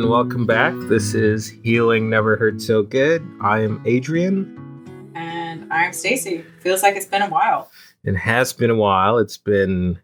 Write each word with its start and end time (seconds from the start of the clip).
and 0.00 0.08
welcome 0.08 0.46
back. 0.46 0.72
This 0.88 1.14
is 1.14 1.48
Healing 1.48 2.08
Never 2.08 2.36
Hurt 2.36 2.60
So 2.60 2.82
Good. 2.82 3.26
I 3.42 3.60
am 3.60 3.82
Adrian. 3.84 5.12
And 5.14 5.70
I'm 5.72 5.92
Stacy. 5.92 6.44
Feels 6.60 6.82
like 6.82 6.96
it's 6.96 7.06
been 7.06 7.22
a 7.22 7.28
while. 7.28 7.70
It 8.04 8.14
has 8.16 8.52
been 8.52 8.70
a 8.70 8.74
while. 8.76 9.18
It's 9.18 9.36
been 9.36 9.98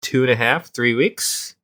two 0.00 0.22
and 0.22 0.30
a 0.30 0.36
half, 0.36 0.66
three 0.72 0.94
weeks. 0.94 1.56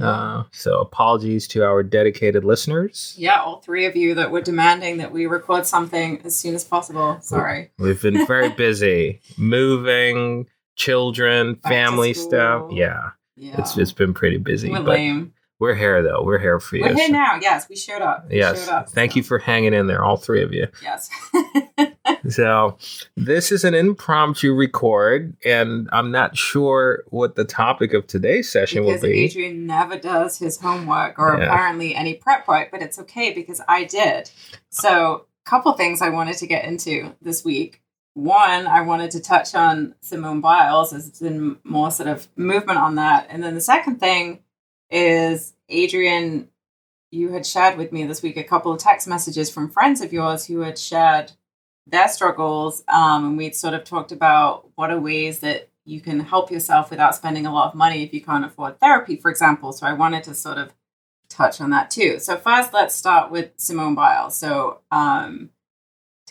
Uh, 0.00 0.44
so 0.52 0.80
apologies 0.80 1.46
to 1.48 1.64
our 1.64 1.82
dedicated 1.82 2.44
listeners. 2.44 3.14
Yeah, 3.18 3.40
all 3.40 3.60
three 3.60 3.86
of 3.86 3.94
you 3.96 4.14
that 4.14 4.30
were 4.30 4.40
demanding 4.40 4.98
that 4.98 5.12
we 5.12 5.26
record 5.26 5.66
something 5.66 6.20
as 6.24 6.36
soon 6.36 6.54
as 6.54 6.64
possible. 6.64 7.18
Sorry. 7.20 7.70
We've 7.78 8.00
been 8.00 8.26
very 8.26 8.48
busy 8.56 9.20
moving, 9.36 10.46
children, 10.76 11.54
Back 11.54 11.72
family 11.72 12.14
stuff. 12.14 12.70
Yeah, 12.72 13.10
Yeah. 13.36 13.56
it's 13.60 13.76
it's 13.76 13.92
been 13.92 14.14
pretty 14.14 14.38
busy. 14.38 14.70
we're 14.70 14.78
but 14.78 14.86
lame. 14.88 15.34
We're 15.62 15.74
here 15.76 16.02
though. 16.02 16.22
We're 16.24 16.40
here 16.40 16.58
for 16.60 16.76
you. 16.76 16.82
We're 16.82 16.94
here 16.94 17.06
So- 17.06 17.12
now. 17.12 17.38
Yes, 17.40 17.68
we 17.68 17.76
showed 17.76 18.02
up. 18.02 18.28
We 18.28 18.38
Yes. 18.38 18.64
Showed 18.66 18.72
up, 18.74 18.88
Thank 18.90 19.12
so- 19.12 19.16
you 19.18 19.22
for 19.22 19.38
hanging 19.38 19.72
in 19.74 19.86
there, 19.86 20.04
all 20.04 20.16
three 20.16 20.42
of 20.42 20.52
you. 20.52 20.66
Yes. 20.82 21.08
So, 22.28 22.78
this 23.16 23.50
is 23.50 23.64
an 23.64 23.74
impromptu 23.74 24.54
record, 24.54 25.36
and 25.44 25.88
I'm 25.92 26.10
not 26.12 26.36
sure 26.36 27.02
what 27.08 27.34
the 27.34 27.44
topic 27.44 27.94
of 27.94 28.06
today's 28.06 28.48
session 28.50 28.84
because 28.84 29.02
will 29.02 29.08
be. 29.10 29.20
Adrian 29.24 29.66
never 29.66 29.98
does 29.98 30.38
his 30.38 30.60
homework 30.60 31.18
or 31.18 31.36
Yeah. 31.38 31.46
apparently 31.46 31.94
any 31.94 32.14
prep 32.14 32.46
work, 32.46 32.70
but 32.70 32.80
it's 32.82 32.98
okay 33.00 33.32
because 33.32 33.60
I 33.68 33.84
did. 33.84 34.30
So, 34.70 35.26
a 35.46 35.50
couple 35.50 35.72
things 35.72 36.00
I 36.00 36.10
wanted 36.10 36.36
to 36.38 36.46
get 36.46 36.64
into 36.64 37.12
this 37.20 37.44
week. 37.44 37.80
One, 38.14 38.66
I 38.66 38.82
wanted 38.82 39.10
to 39.12 39.20
touch 39.20 39.54
on 39.54 39.94
Simone 40.00 40.40
Biles. 40.40 40.90
There's 40.90 41.10
been 41.18 41.56
more 41.64 41.90
sort 41.90 42.08
of 42.08 42.28
movement 42.36 42.78
on 42.78 42.94
that. 42.96 43.26
And 43.30 43.42
then 43.42 43.54
the 43.54 43.60
second 43.60 43.98
thing 44.00 44.40
is 44.90 45.54
Adrian, 45.72 46.48
you 47.10 47.30
had 47.30 47.46
shared 47.46 47.76
with 47.76 47.92
me 47.92 48.04
this 48.04 48.22
week 48.22 48.36
a 48.36 48.44
couple 48.44 48.72
of 48.72 48.80
text 48.80 49.06
messages 49.06 49.50
from 49.50 49.70
friends 49.70 50.00
of 50.00 50.12
yours 50.12 50.46
who 50.46 50.60
had 50.60 50.78
shared 50.78 51.32
their 51.86 52.08
struggles. 52.08 52.84
Um, 52.88 53.26
and 53.26 53.36
we'd 53.36 53.54
sort 53.54 53.74
of 53.74 53.84
talked 53.84 54.12
about 54.12 54.68
what 54.76 54.90
are 54.90 55.00
ways 55.00 55.40
that 55.40 55.68
you 55.84 56.00
can 56.00 56.20
help 56.20 56.50
yourself 56.50 56.90
without 56.90 57.14
spending 57.14 57.44
a 57.44 57.52
lot 57.52 57.68
of 57.68 57.74
money 57.74 58.02
if 58.02 58.14
you 58.14 58.20
can't 58.20 58.44
afford 58.44 58.78
therapy, 58.78 59.16
for 59.16 59.30
example. 59.30 59.72
So 59.72 59.86
I 59.86 59.92
wanted 59.92 60.24
to 60.24 60.34
sort 60.34 60.58
of 60.58 60.72
touch 61.28 61.60
on 61.60 61.70
that 61.70 61.90
too. 61.90 62.18
So 62.18 62.36
first, 62.36 62.72
let's 62.72 62.94
start 62.94 63.30
with 63.30 63.50
Simone 63.56 63.94
Biles. 63.94 64.36
So 64.36 64.80
um, 64.90 65.50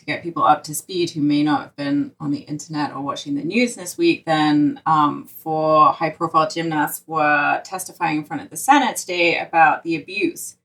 to 0.02 0.06
get 0.06 0.22
people 0.24 0.42
up 0.42 0.64
to 0.64 0.74
speed 0.74 1.10
who 1.10 1.20
may 1.22 1.44
not 1.44 1.60
have 1.62 1.76
been 1.76 2.12
on 2.18 2.32
the 2.32 2.40
internet 2.40 2.92
or 2.92 3.00
watching 3.00 3.36
the 3.36 3.44
news 3.44 3.76
this 3.76 3.96
week, 3.96 4.24
then 4.26 4.80
um, 4.84 5.26
four 5.26 5.92
high-profile 5.92 6.50
gymnasts 6.50 7.04
were 7.06 7.62
testifying 7.64 8.18
in 8.18 8.24
front 8.24 8.42
of 8.42 8.50
the 8.50 8.56
Senate 8.56 8.96
today 8.96 9.38
about 9.38 9.84
the 9.84 9.94
abuse. 9.94 10.56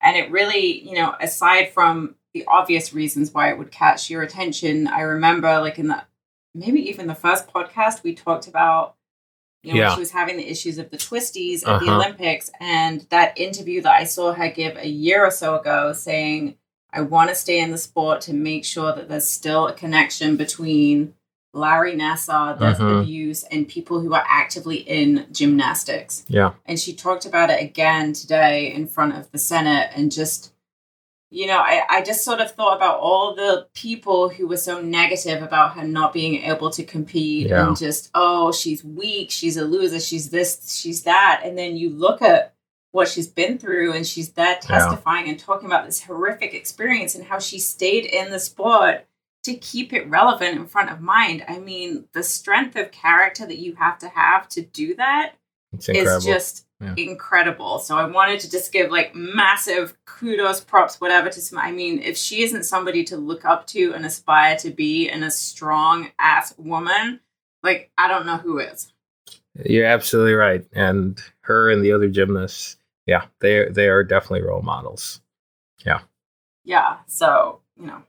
And 0.00 0.16
it 0.16 0.30
really, 0.30 0.80
you 0.88 0.94
know, 0.94 1.14
aside 1.20 1.70
from 1.74 2.14
the 2.32 2.46
obvious 2.48 2.94
reasons 2.94 3.30
why 3.34 3.50
it 3.50 3.58
would 3.58 3.70
catch 3.70 4.08
your 4.08 4.22
attention, 4.22 4.86
I 4.88 5.02
remember 5.02 5.60
like 5.60 5.78
in 5.78 5.88
the 5.88 6.02
maybe 6.54 6.88
even 6.88 7.08
the 7.08 7.14
first 7.14 7.46
podcast 7.52 8.02
we 8.02 8.14
talked 8.14 8.48
about 8.48 8.94
you 9.62 9.74
know 9.74 9.80
Yeah. 9.80 9.94
she 9.94 10.00
was 10.00 10.12
having 10.12 10.38
the 10.38 10.48
issues 10.48 10.78
of 10.78 10.88
the 10.90 10.96
twisties 10.96 11.58
at 11.66 11.80
the 11.80 11.86
Uh-huh. 11.86 11.96
olympics 11.96 12.50
and 12.58 13.02
that 13.10 13.36
interview 13.36 13.82
that 13.82 13.92
i 13.92 14.04
saw 14.04 14.32
her 14.32 14.48
give 14.48 14.76
a 14.76 14.88
year 14.88 15.24
or 15.26 15.30
so 15.30 15.56
ago 15.60 15.92
saying 15.92 16.56
i 16.92 17.00
want 17.00 17.28
to 17.30 17.34
stay 17.34 17.58
in 17.60 17.70
the 17.70 17.78
sport 17.78 18.20
to 18.20 18.32
make 18.32 18.64
sure 18.64 18.94
that 18.94 19.08
there's 19.08 19.28
still 19.28 19.66
a 19.68 19.72
connection 19.72 20.36
between 20.36 21.14
larry 21.54 21.94
nassar 21.94 22.58
the 22.58 22.64
Mhm. 22.66 23.02
abuse 23.02 23.42
and 23.44 23.66
people 23.68 24.00
who 24.00 24.14
are 24.14 24.24
actively 24.28 24.76
in 24.76 25.26
gymnastics 25.32 26.24
yeah, 26.28 26.52
and 26.66 26.78
she 26.78 26.92
talked 26.94 27.24
about 27.26 27.50
it 27.50 27.60
again 27.62 28.12
today 28.12 28.72
in 28.72 28.86
front 28.86 29.16
of 29.16 29.30
the 29.32 29.38
Senate 29.38 29.90
and 29.94 30.12
just 30.12 30.52
you 31.30 31.46
know, 31.46 31.58
I, 31.58 31.82
I 31.90 32.02
just 32.02 32.24
sort 32.24 32.40
of 32.40 32.52
thought 32.52 32.78
about 32.78 33.00
all 33.00 33.34
the 33.34 33.66
people 33.74 34.30
who 34.30 34.46
were 34.48 34.56
so 34.56 34.80
negative 34.80 35.42
about 35.42 35.74
her 35.74 35.84
not 35.84 36.14
being 36.14 36.36
able 36.44 36.70
to 36.70 36.82
compete 36.82 37.48
Yeah. 37.48 37.66
and 37.68 37.76
just, 37.76 38.08
oh, 38.14 38.50
she's 38.50 38.82
weak, 38.82 39.30
she's 39.30 39.58
a 39.58 39.64
loser, 39.66 40.00
she's 40.00 40.30
this, 40.30 40.74
she's 40.80 41.02
that. 41.02 41.42
And 41.44 41.58
then 41.58 41.76
you 41.76 41.90
look 41.90 42.22
at 42.22 42.54
what 42.92 43.08
she's 43.08 43.28
been 43.28 43.58
through 43.58 43.92
and 43.92 44.06
she's 44.06 44.32
there 44.32 44.58
testifying 44.60 45.28
and 45.28 45.38
talking 45.38 45.66
about 45.66 45.86
this 45.86 46.02
horrific 46.02 46.54
experience 46.54 47.14
and 47.14 47.24
how 47.24 47.38
she 47.38 47.58
stayed 47.58 48.06
in 48.06 48.30
the 48.30 48.40
sport 48.40 49.06
to 49.44 49.54
keep 49.54 49.92
it 49.92 50.08
relevant 50.08 50.56
in 50.56 50.66
front 50.66 50.90
of 50.90 51.00
mind. 51.00 51.44
I 51.48 51.58
mean, 51.58 52.06
the 52.12 52.22
strength 52.22 52.76
of 52.76 52.90
character 52.90 53.46
that 53.46 53.58
you 53.58 53.74
have 53.76 53.98
to 53.98 54.08
have 54.08 54.48
to 54.50 54.62
do 54.62 54.94
that 54.96 55.34
it's 55.72 56.24
just 56.24 56.66
Yeah. 56.80 56.94
incredible. 56.96 57.78
So 57.80 57.96
I 57.96 58.04
wanted 58.06 58.40
to 58.40 58.50
just 58.50 58.72
give 58.72 58.90
like 58.90 59.14
massive 59.14 59.96
kudos, 60.04 60.60
props, 60.60 61.00
whatever 61.00 61.28
to 61.28 61.40
some. 61.40 61.58
I 61.58 61.72
mean, 61.72 62.00
if 62.00 62.16
she 62.16 62.42
isn't 62.42 62.64
somebody 62.64 63.04
to 63.04 63.16
look 63.16 63.44
up 63.44 63.66
to 63.68 63.92
and 63.94 64.06
aspire 64.06 64.56
to 64.58 64.70
be 64.70 65.08
and 65.08 65.24
a 65.24 65.30
strong 65.30 66.12
ass 66.18 66.54
woman, 66.56 67.20
like 67.62 67.90
I 67.98 68.08
don't 68.08 68.26
know 68.26 68.36
who 68.36 68.58
is. 68.58 68.92
You're 69.64 69.86
absolutely 69.86 70.34
right. 70.34 70.64
And 70.72 71.20
her 71.48 71.70
and 71.70 71.82
the 71.82 71.92
other 71.92 72.08
gymnasts, 72.08 72.76
yeah, 73.06 73.24
they 73.40 73.68
they 73.70 73.88
are 73.88 74.04
definitely 74.04 74.42
role 74.42 74.62
models. 74.62 75.20
Yeah. 75.84 76.00
Yeah. 76.64 76.98
So, 77.06 77.60
you 77.76 77.86
know, 77.86 78.02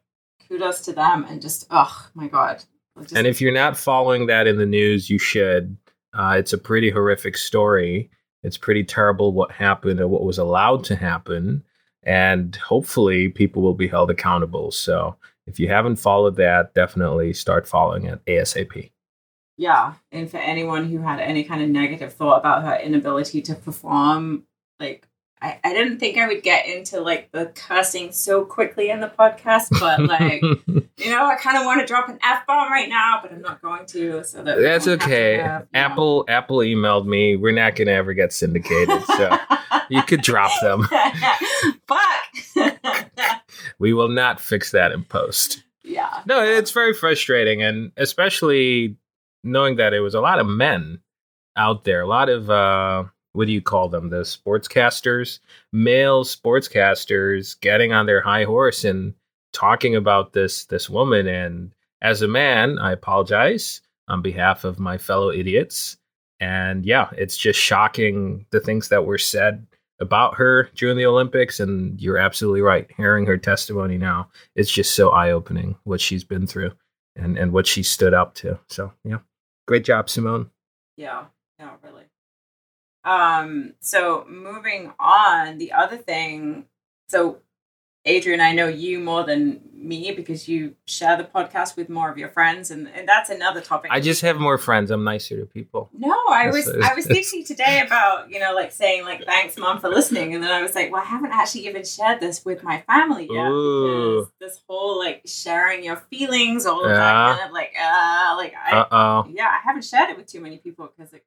kudos 0.47 0.81
to 0.81 0.93
them 0.93 1.25
and 1.27 1.41
just 1.41 1.65
oh 1.71 2.07
my 2.13 2.27
God. 2.27 2.63
Just, 3.01 3.15
And 3.15 3.25
if 3.25 3.39
you're 3.39 3.53
not 3.53 3.77
following 3.77 4.27
that 4.27 4.45
in 4.45 4.57
the 4.57 4.65
news, 4.65 5.09
you 5.09 5.17
should. 5.17 5.77
Uh, 6.13 6.35
it's 6.37 6.53
a 6.53 6.57
pretty 6.57 6.89
horrific 6.89 7.37
story. 7.37 8.09
It's 8.43 8.57
pretty 8.57 8.83
terrible 8.83 9.31
what 9.31 9.51
happened 9.51 9.99
and 9.99 10.11
what 10.11 10.25
was 10.25 10.37
allowed 10.37 10.83
to 10.85 10.95
happen. 10.95 11.63
And 12.03 12.55
hopefully, 12.57 13.29
people 13.29 13.61
will 13.61 13.73
be 13.73 13.87
held 13.87 14.09
accountable. 14.11 14.71
So, 14.71 15.15
if 15.47 15.59
you 15.59 15.69
haven't 15.69 15.95
followed 15.95 16.35
that, 16.35 16.73
definitely 16.73 17.33
start 17.33 17.67
following 17.67 18.05
it 18.05 18.23
ASAP. 18.25 18.91
Yeah. 19.59 19.95
And 20.13 20.31
for 20.31 20.37
anyone 20.37 20.89
who 20.89 20.99
had 20.99 21.19
any 21.19 21.43
kind 21.43 21.61
of 21.61 21.69
negative 21.69 22.13
thought 22.13 22.37
about 22.39 22.63
her 22.63 22.77
inability 22.77 23.41
to 23.43 23.55
perform, 23.55 24.45
like 24.79 25.05
I, 25.41 25.59
I 25.61 25.73
didn't 25.73 25.99
think 25.99 26.17
I 26.17 26.27
would 26.27 26.43
get 26.43 26.65
into 26.65 27.01
like 27.01 27.29
the 27.33 27.47
cursing 27.47 28.13
so 28.13 28.45
quickly 28.45 28.89
in 28.89 29.01
the 29.01 29.09
podcast, 29.09 29.67
but 29.77 30.01
like 30.07 30.41
you 30.41 31.09
know, 31.11 31.25
I 31.25 31.35
kind 31.35 31.57
of 31.57 31.65
want 31.65 31.81
to 31.81 31.85
drop 31.85 32.07
an 32.07 32.19
f 32.23 32.47
bomb 32.47 32.71
right 32.71 32.87
now, 32.87 33.19
but 33.21 33.33
I'm 33.33 33.41
not 33.41 33.61
going 33.61 33.85
to. 33.87 34.23
So 34.23 34.41
that 34.43 34.61
That's 34.61 34.87
won't 34.87 35.01
have 35.01 35.09
to 35.09 35.15
okay. 35.15 35.37
have, 35.39 35.61
you 35.61 35.67
know- 35.73 35.85
Apple 35.85 36.25
Apple 36.29 36.57
emailed 36.59 37.05
me. 37.05 37.35
We're 37.35 37.51
not 37.51 37.75
going 37.75 37.87
to 37.87 37.93
ever 37.93 38.13
get 38.13 38.31
syndicated, 38.31 39.03
so 39.17 39.37
you 39.89 40.01
could 40.03 40.21
drop 40.21 40.51
them. 40.61 40.83
Fuck. 41.87 43.41
We 43.77 43.91
will 43.91 44.09
not 44.09 44.39
fix 44.39 44.71
that 44.71 44.93
in 44.93 45.03
post. 45.03 45.63
yeah. 45.83 46.21
No, 46.25 46.41
it's 46.41 46.71
very 46.71 46.93
frustrating, 46.93 47.61
and 47.61 47.91
especially 47.97 48.95
knowing 49.43 49.77
that 49.77 49.93
it 49.93 50.01
was 50.01 50.13
a 50.13 50.21
lot 50.21 50.39
of 50.39 50.47
men 50.47 50.99
out 51.55 51.83
there, 51.83 52.01
a 52.01 52.07
lot 52.07 52.29
of 52.29 52.49
uh, 52.49 53.03
what 53.33 53.45
do 53.45 53.51
you 53.51 53.61
call 53.61 53.89
them? 53.89 54.09
The 54.09 54.21
sportscasters, 54.21 55.39
male 55.71 56.23
sportscasters, 56.23 57.59
getting 57.59 57.93
on 57.93 58.05
their 58.05 58.21
high 58.21 58.43
horse 58.43 58.83
and 58.83 59.13
talking 59.53 59.95
about 59.95 60.33
this 60.33 60.65
this 60.65 60.89
woman. 60.89 61.27
And 61.27 61.71
as 62.01 62.21
a 62.21 62.27
man, 62.27 62.79
I 62.79 62.91
apologize 62.91 63.81
on 64.07 64.21
behalf 64.21 64.63
of 64.63 64.79
my 64.79 64.97
fellow 64.97 65.31
idiots. 65.31 65.97
And 66.39 66.85
yeah, 66.85 67.09
it's 67.17 67.37
just 67.37 67.59
shocking 67.59 68.45
the 68.51 68.59
things 68.59 68.89
that 68.89 69.05
were 69.05 69.17
said 69.17 69.67
about 69.99 70.35
her 70.35 70.69
during 70.75 70.97
the 70.97 71.05
Olympics. 71.05 71.59
And 71.59 71.99
you're 72.01 72.17
absolutely 72.17 72.61
right. 72.61 72.89
Hearing 72.95 73.25
her 73.25 73.37
testimony 73.37 73.97
now, 73.97 74.29
it's 74.55 74.71
just 74.71 74.95
so 74.95 75.09
eye 75.09 75.31
opening 75.31 75.75
what 75.83 76.01
she's 76.01 76.23
been 76.23 76.47
through 76.47 76.71
and, 77.15 77.37
and 77.37 77.51
what 77.51 77.67
she 77.67 77.83
stood 77.83 78.13
up 78.13 78.33
to. 78.35 78.57
So, 78.67 78.93
yeah, 79.03 79.19
great 79.69 79.85
job, 79.85 80.09
Simone. 80.09 80.49
Yeah. 80.97 81.25
No, 81.59 81.73
really. 81.83 82.05
Um, 83.03 83.75
so 83.81 84.25
moving 84.27 84.91
on, 84.99 85.59
the 85.59 85.73
other 85.73 85.95
thing, 85.97 86.65
so 87.07 87.37
Adrian, 88.05 88.39
I 88.39 88.53
know 88.53 88.67
you 88.67 88.99
more 88.99 89.23
than 89.23 89.61
me 89.73 90.11
because 90.13 90.47
you 90.47 90.75
share 90.85 91.17
the 91.17 91.23
podcast 91.25 91.75
with 91.77 91.89
more 91.89 92.09
of 92.09 92.17
your 92.17 92.29
friends, 92.29 92.71
and, 92.71 92.87
and 92.89 93.07
that's 93.07 93.29
another 93.29 93.59
topic. 93.61 93.91
I 93.93 93.99
just 93.99 94.21
have 94.21 94.37
more 94.39 94.57
friends. 94.57 94.89
I'm 94.89 95.03
nicer 95.03 95.37
to 95.37 95.45
people. 95.45 95.89
No, 95.97 96.11
I 96.29 96.45
That's- 96.45 96.65
was 96.67 96.75
I 96.83 96.93
was 96.95 97.05
thinking 97.15 97.43
today 97.45 97.81
about 97.85 98.31
you 98.31 98.39
know 98.39 98.53
like 98.53 98.71
saying 98.71 99.03
like 99.03 99.25
thanks 99.25 99.57
mom 99.57 99.79
for 99.79 99.89
listening, 99.89 100.33
and 100.33 100.41
then 100.43 100.51
I 100.51 100.61
was 100.61 100.75
like, 100.75 100.91
well, 100.91 101.01
I 101.01 101.05
haven't 101.05 101.31
actually 101.31 101.67
even 101.67 101.83
shared 101.83 102.19
this 102.21 102.45
with 102.45 102.63
my 102.63 102.81
family 102.87 103.27
yet 103.29 103.47
Ooh. 103.51 104.21
because 104.21 104.31
this 104.39 104.61
whole 104.67 104.97
like 104.97 105.21
sharing 105.25 105.83
your 105.83 105.97
feelings, 105.97 106.65
all 106.65 106.83
of 106.85 106.91
Yeah. 106.91 106.97
that 106.97 107.37
kind 107.37 107.47
of 107.47 107.53
like 107.53 107.73
uh 107.81 108.33
like 108.37 108.53
I 108.55 108.77
Uh 108.77 108.87
oh. 108.91 109.27
yeah 109.33 109.47
I 109.47 109.59
haven't 109.63 109.83
shared 109.83 110.09
it 110.09 110.17
with 110.17 110.27
too 110.27 110.39
many 110.41 110.57
people 110.57 110.89
because 110.95 111.11
like 111.11 111.25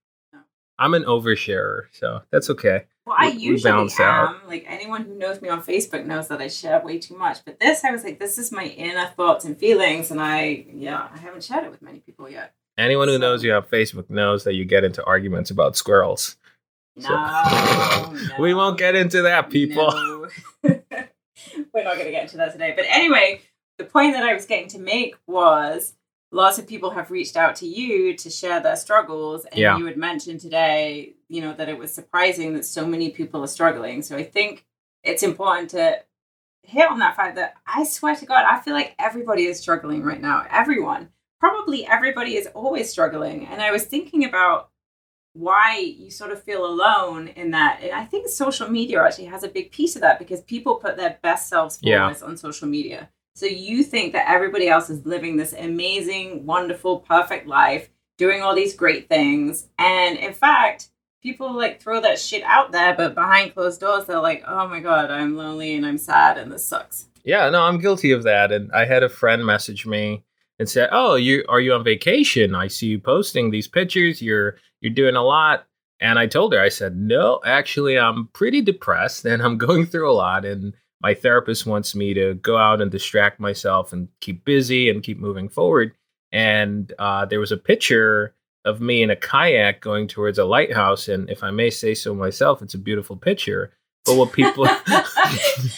I'm 0.79 0.95
an 0.95 1.05
oversharer, 1.05 1.83
so 1.93 2.23
that's 2.31 2.51
okay. 2.51 2.85
well 3.07 3.17
I 3.19 3.29
We- 3.31 3.37
we 3.37 3.43
usually 3.43 3.71
balance 3.73 3.99
am 4.01 4.07
out. 4.07 4.49
like 4.49 4.65
anyone 4.69 5.05
who 5.05 5.15
knows 5.15 5.41
me 5.43 5.49
on 5.49 5.63
Facebook 5.63 6.05
knows 6.07 6.29
that 6.29 6.41
I 6.41 6.49
share 6.49 6.81
way 6.85 6.99
too 6.99 7.17
much, 7.17 7.45
but 7.45 7.61
this 7.61 7.85
I 7.85 7.91
was 7.91 8.05
like 8.05 8.19
this 8.19 8.39
is 8.39 8.51
my 8.53 8.65
inner 8.65 9.07
thoughts 9.17 9.45
and 9.45 9.57
feelings, 9.59 10.11
and 10.11 10.21
I 10.21 10.67
yeah 10.73 11.09
I 11.13 11.19
haven't 11.19 11.45
shared 11.45 11.65
it 11.65 11.71
with 11.71 11.83
many 11.83 11.99
people 12.01 12.29
yet. 12.29 12.55
Anyone 12.79 13.09
who 13.09 13.19
knows 13.19 13.45
you 13.45 13.53
on 13.53 13.63
Facebook 13.65 14.09
knows 14.09 14.45
that 14.45 14.55
you 14.55 14.65
get 14.65 14.83
into 14.85 15.05
arguments 15.05 15.51
about 15.51 15.77
squirrels. 15.77 16.37
No, 16.97 17.03
So- 17.09 18.13
no. 18.13 18.35
we 18.41 18.55
won't 18.55 18.79
get 18.79 18.95
into 18.95 19.23
that, 19.23 19.51
people. 19.51 19.91
No. 19.93 20.29
We're 21.75 21.85
not 21.85 21.95
going 21.95 22.07
to 22.07 22.11
get 22.13 22.25
into 22.25 22.37
that 22.39 22.53
today. 22.53 22.73
But 22.77 22.85
anyway, 22.89 23.41
the 23.79 23.85
point 23.85 24.13
that 24.15 24.23
I 24.23 24.33
was 24.35 24.47
getting 24.47 24.69
to 24.69 24.79
make 24.79 25.17
was 25.27 25.95
lots 26.33 26.59
of 26.59 26.67
people 26.67 26.91
have 26.91 27.11
reached 27.11 27.37
out 27.37 27.55
to 27.57 27.67
you 27.67 28.17
to 28.17 28.31
share 28.31 28.59
their 28.61 28.75
struggles. 28.77 29.45
And 29.45 29.59
Yeah. 29.61 29.77
you 29.79 29.85
had 29.87 29.97
mentioned 29.99 30.41
today, 30.41 31.15
you 31.29 31.41
know, 31.43 31.53
that 31.53 31.69
it 31.69 31.79
was 31.79 31.93
surprising 31.93 32.55
that 32.55 32.65
so 32.65 32.87
many 32.87 33.11
people 33.11 33.45
are 33.45 33.47
struggling. 33.49 34.03
So 34.03 34.17
I 34.17 34.25
think 34.25 34.65
it's 35.05 35.23
important 35.23 35.71
to 35.71 36.03
hit 36.63 36.91
on 36.91 37.01
that 37.01 37.17
fact 37.17 37.37
that 37.37 37.55
I 37.67 37.85
swear 37.85 38.17
to 38.17 38.25
God, 38.27 38.45
I 38.49 38.61
feel 38.61 38.73
like 38.73 38.95
everybody 38.99 39.45
is 39.45 39.59
struggling 39.61 40.03
right 40.03 40.21
now. 40.21 40.47
Everyone. 40.51 41.11
Probably 41.39 41.87
everybody 41.87 42.37
is 42.37 42.47
always 42.55 42.89
struggling. 42.89 43.47
And 43.47 43.61
I 43.61 43.71
was 43.71 43.85
thinking 43.85 44.25
about 44.25 44.71
why 45.35 45.79
you 45.79 46.11
sort 46.11 46.31
of 46.31 46.43
feel 46.43 46.65
alone 46.65 47.29
in 47.29 47.51
that. 47.53 47.81
And 47.83 47.93
I 47.93 48.05
think 48.05 48.29
social 48.29 48.69
media 48.69 49.03
actually 49.03 49.25
has 49.27 49.43
a 49.43 49.49
big 49.49 49.71
piece 49.73 49.97
of 49.97 50.03
that 50.03 50.19
because 50.19 50.41
people 50.43 50.77
put 50.77 50.97
their 50.97 51.19
best 51.23 51.49
selves 51.49 51.79
Yeah. 51.83 52.15
on 52.23 52.37
social 52.37 52.69
media. 52.69 53.11
So 53.35 53.47
you 53.47 53.83
think 53.83 54.13
that 54.13 54.31
everybody 54.31 54.69
else 54.69 54.91
is 54.91 55.07
living 55.07 55.37
this 55.37 55.53
amazing, 55.53 56.45
wonderful, 56.45 57.01
perfect 57.01 57.47
life, 57.47 57.89
doing 58.19 58.43
all 58.43 58.55
these 58.55 58.77
great 58.77 59.09
things. 59.09 59.69
And 59.79 60.19
in 60.19 60.35
fact, 60.35 60.89
people 61.23 61.53
like 61.53 61.81
throw 61.81 62.01
that 62.03 62.19
shit 62.19 62.43
out 62.43 62.73
there, 62.73 62.95
but 62.95 63.15
behind 63.15 63.55
closed 63.55 63.81
doors, 63.81 64.05
they're 64.05 64.21
like, 64.21 64.45
oh 64.47 64.69
my 64.69 64.81
God, 64.81 65.11
I'm 65.11 65.37
lonely 65.37 65.75
and 65.75 65.87
I'm 65.87 65.99
sad 65.99 66.37
and 66.37 66.53
this 66.53 66.67
sucks. 66.67 67.09
Yeah, 67.25 67.49
no, 67.51 67.63
I'm 67.63 67.81
guilty 67.81 68.13
of 68.13 68.25
that. 68.25 68.53
And 68.53 68.71
I 68.73 68.85
had 68.85 69.03
a 69.03 69.09
friend 69.09 69.47
message 69.47 69.87
me 69.87 70.25
and 70.59 70.69
said, 70.69 70.89
"Oh, 70.93 71.15
you 71.15 71.45
are 71.49 71.61
you 71.61 71.73
on 71.73 71.85
vacation? 71.85 72.55
I 72.55 72.69
see 72.69 72.87
you 72.87 72.99
posting 73.01 73.51
these 73.51 73.69
pictures. 73.69 74.23
You're 74.23 74.57
you're 74.81 74.93
doing 74.93 75.17
a 75.17 75.23
lot." 75.23 75.67
And 76.01 76.19
I 76.19 76.27
told 76.27 76.53
her, 76.53 76.61
I 76.61 76.69
said, 76.69 76.97
"No, 76.97 77.41
actually, 77.45 77.99
I'm 77.99 78.29
pretty 78.29 78.63
depressed 78.63 79.25
and 79.25 79.43
I'm 79.43 79.59
going 79.67 79.87
through 79.87 80.11
a 80.11 80.15
lot. 80.15 80.45
And 80.45 80.75
my 81.03 81.15
therapist 81.15 81.67
wants 81.67 81.95
me 81.95 82.15
to 82.15 82.35
go 82.35 82.57
out 82.57 82.81
and 82.81 82.91
distract 82.91 83.41
myself 83.41 83.93
and 83.93 84.09
keep 84.21 84.45
busy 84.45 84.89
and 84.89 85.03
keep 85.03 85.19
moving 85.19 85.49
forward." 85.49 85.93
And 86.33 86.93
uh, 86.99 87.27
there 87.27 87.41
was 87.41 87.53
a 87.53 87.57
picture 87.57 88.35
of 88.65 88.81
me 88.81 89.03
in 89.03 89.11
a 89.11 89.17
kayak 89.17 89.81
going 89.81 90.09
towards 90.09 90.39
a 90.39 90.45
lighthouse. 90.45 91.09
And 91.09 91.29
if 91.29 91.43
I 91.43 91.51
may 91.51 91.71
say 91.71 91.95
so 91.95 92.15
myself, 92.15 92.63
it's 92.63 92.75
a 92.75 92.79
beautiful 92.79 93.17
picture. 93.17 93.73
But 94.05 94.17
what 94.17 94.33
people 94.33 94.65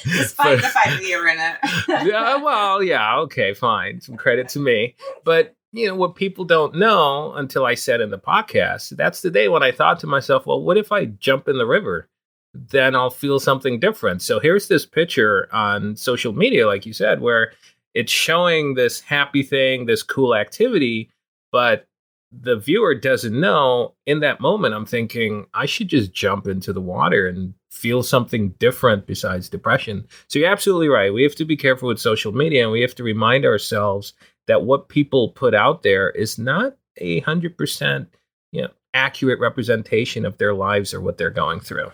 Despite 0.04 0.62
the 0.62 0.68
fact 0.68 0.90
that 0.90 1.04
you're 1.06 1.28
in 1.28 1.38
it. 1.38 1.56
yeah, 2.08 2.36
well, 2.36 2.82
yeah, 2.82 3.18
okay, 3.18 3.52
fine. 3.52 4.00
Some 4.00 4.16
credit 4.16 4.48
to 4.50 4.58
me. 4.58 4.94
But, 5.24 5.54
you 5.72 5.86
know, 5.86 5.94
what 5.94 6.14
people 6.14 6.44
don't 6.44 6.74
know 6.74 7.34
until 7.34 7.66
I 7.66 7.74
said 7.74 8.00
in 8.00 8.10
the 8.10 8.18
podcast, 8.18 8.96
that's 8.96 9.20
the 9.20 9.30
day 9.30 9.48
when 9.48 9.62
I 9.62 9.72
thought 9.72 10.00
to 10.00 10.06
myself, 10.06 10.46
well, 10.46 10.62
what 10.62 10.78
if 10.78 10.90
I 10.90 11.04
jump 11.04 11.48
in 11.48 11.58
the 11.58 11.66
river? 11.66 12.08
Then 12.54 12.94
I'll 12.94 13.10
feel 13.10 13.40
something 13.40 13.80
different. 13.80 14.22
So 14.22 14.38
here's 14.38 14.68
this 14.68 14.86
picture 14.86 15.48
on 15.52 15.96
social 15.96 16.32
media, 16.32 16.66
like 16.66 16.86
you 16.86 16.92
said, 16.92 17.20
where 17.20 17.52
it's 17.94 18.12
showing 18.12 18.74
this 18.74 19.00
happy 19.00 19.42
thing, 19.42 19.86
this 19.86 20.02
cool 20.02 20.34
activity, 20.34 21.10
but 21.52 21.86
the 22.32 22.56
viewer 22.56 22.94
doesn't 22.94 23.38
know. 23.38 23.94
In 24.06 24.20
that 24.20 24.40
moment 24.40 24.74
i'm 24.74 24.86
thinking 24.86 25.46
i 25.54 25.66
should 25.66 25.88
just 25.88 26.12
jump 26.12 26.46
into 26.46 26.72
the 26.72 26.80
water 26.80 27.26
and 27.26 27.54
feel 27.70 28.02
something 28.02 28.50
different 28.60 29.06
besides 29.06 29.48
depression. 29.48 30.06
So 30.28 30.38
you're 30.38 30.50
absolutely 30.50 30.88
right. 30.88 31.12
We 31.12 31.24
have 31.24 31.34
to 31.36 31.44
be 31.44 31.56
careful 31.56 31.88
with 31.88 31.98
social 31.98 32.32
media 32.32 32.62
and 32.62 32.70
we 32.70 32.80
have 32.82 32.94
to 32.96 33.02
remind 33.02 33.44
ourselves 33.44 34.12
that 34.46 34.62
what 34.62 34.88
people 34.88 35.30
put 35.30 35.54
out 35.54 35.82
there 35.82 36.10
is 36.10 36.38
not 36.38 36.76
a 36.98 37.20
hundred 37.20 37.58
percent 37.58 38.08
you 38.52 38.62
know 38.62 38.70
accurate 38.94 39.40
representation 39.40 40.24
of 40.24 40.38
their 40.38 40.54
lives 40.54 40.94
or 40.94 41.00
what 41.00 41.18
they're 41.18 41.30
going 41.30 41.58
through 41.58 41.90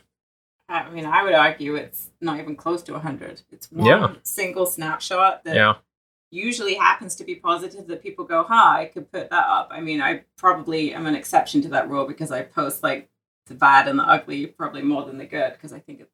I 0.70 0.90
mean, 0.90 1.04
I 1.04 1.22
would 1.22 1.34
argue 1.34 1.74
it's 1.74 2.10
not 2.20 2.38
even 2.38 2.56
close 2.56 2.82
to 2.84 2.92
100. 2.92 3.42
It's 3.50 3.70
one 3.72 3.86
Yeah. 3.86 4.14
single 4.22 4.66
snapshot 4.66 5.44
that 5.44 5.56
yeah 5.56 5.74
usually 6.32 6.74
happens 6.74 7.16
to 7.16 7.24
be 7.24 7.34
positive 7.34 7.88
that 7.88 8.00
people 8.02 8.24
go, 8.24 8.44
huh, 8.44 8.54
I 8.78 8.84
could 8.84 9.10
put 9.10 9.30
that 9.30 9.46
up. 9.48 9.68
I 9.72 9.80
mean, 9.80 10.00
I 10.00 10.22
probably 10.36 10.94
am 10.94 11.06
an 11.06 11.16
exception 11.16 11.60
to 11.62 11.68
that 11.70 11.90
rule 11.90 12.06
because 12.06 12.30
I 12.30 12.42
post 12.42 12.84
like 12.84 13.10
the 13.46 13.54
bad 13.54 13.88
and 13.88 13.98
the 13.98 14.04
ugly 14.04 14.46
probably 14.46 14.82
more 14.82 15.04
than 15.04 15.18
the 15.18 15.24
good 15.26 15.52
because 15.54 15.72
I 15.72 15.80
think 15.80 15.98
it, 16.02 16.10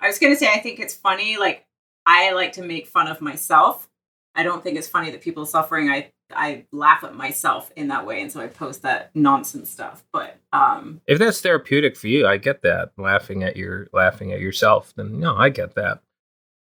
I 0.00 0.08
was 0.08 0.18
going 0.18 0.32
to 0.32 0.36
say, 0.36 0.48
I 0.52 0.58
think 0.58 0.80
it's 0.80 0.94
funny. 0.94 1.36
Like, 1.38 1.66
I 2.04 2.32
like 2.32 2.54
to 2.54 2.62
make 2.62 2.88
fun 2.88 3.06
of 3.06 3.20
myself. 3.20 3.88
I 4.34 4.42
don't 4.42 4.60
think 4.62 4.76
it's 4.76 4.88
funny 4.88 5.10
that 5.12 5.20
people 5.20 5.44
are 5.44 5.46
suffering. 5.46 5.88
I, 5.88 6.10
I 6.34 6.66
laugh 6.72 7.04
at 7.04 7.14
myself 7.14 7.72
in 7.76 7.88
that 7.88 8.04
way. 8.06 8.20
And 8.20 8.30
so 8.30 8.40
I 8.40 8.46
post 8.48 8.82
that 8.82 9.10
nonsense 9.14 9.70
stuff. 9.70 10.04
But, 10.12 10.36
um, 10.52 11.00
if 11.06 11.18
that's 11.18 11.40
therapeutic 11.40 11.96
for 11.96 12.08
you 12.08 12.26
i 12.26 12.36
get 12.38 12.62
that 12.62 12.90
laughing 12.96 13.42
at 13.44 13.56
your 13.56 13.86
laughing 13.92 14.32
at 14.32 14.40
yourself 14.40 14.92
then 14.96 15.20
no 15.20 15.36
i 15.36 15.48
get 15.50 15.74
that 15.74 16.00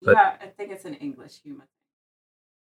But- 0.02 0.16
yeah, 0.16 0.36
I 0.42 0.48
think 0.48 0.72
it's 0.72 0.86
an 0.86 0.96
English 0.96 1.42
humor. 1.44 1.68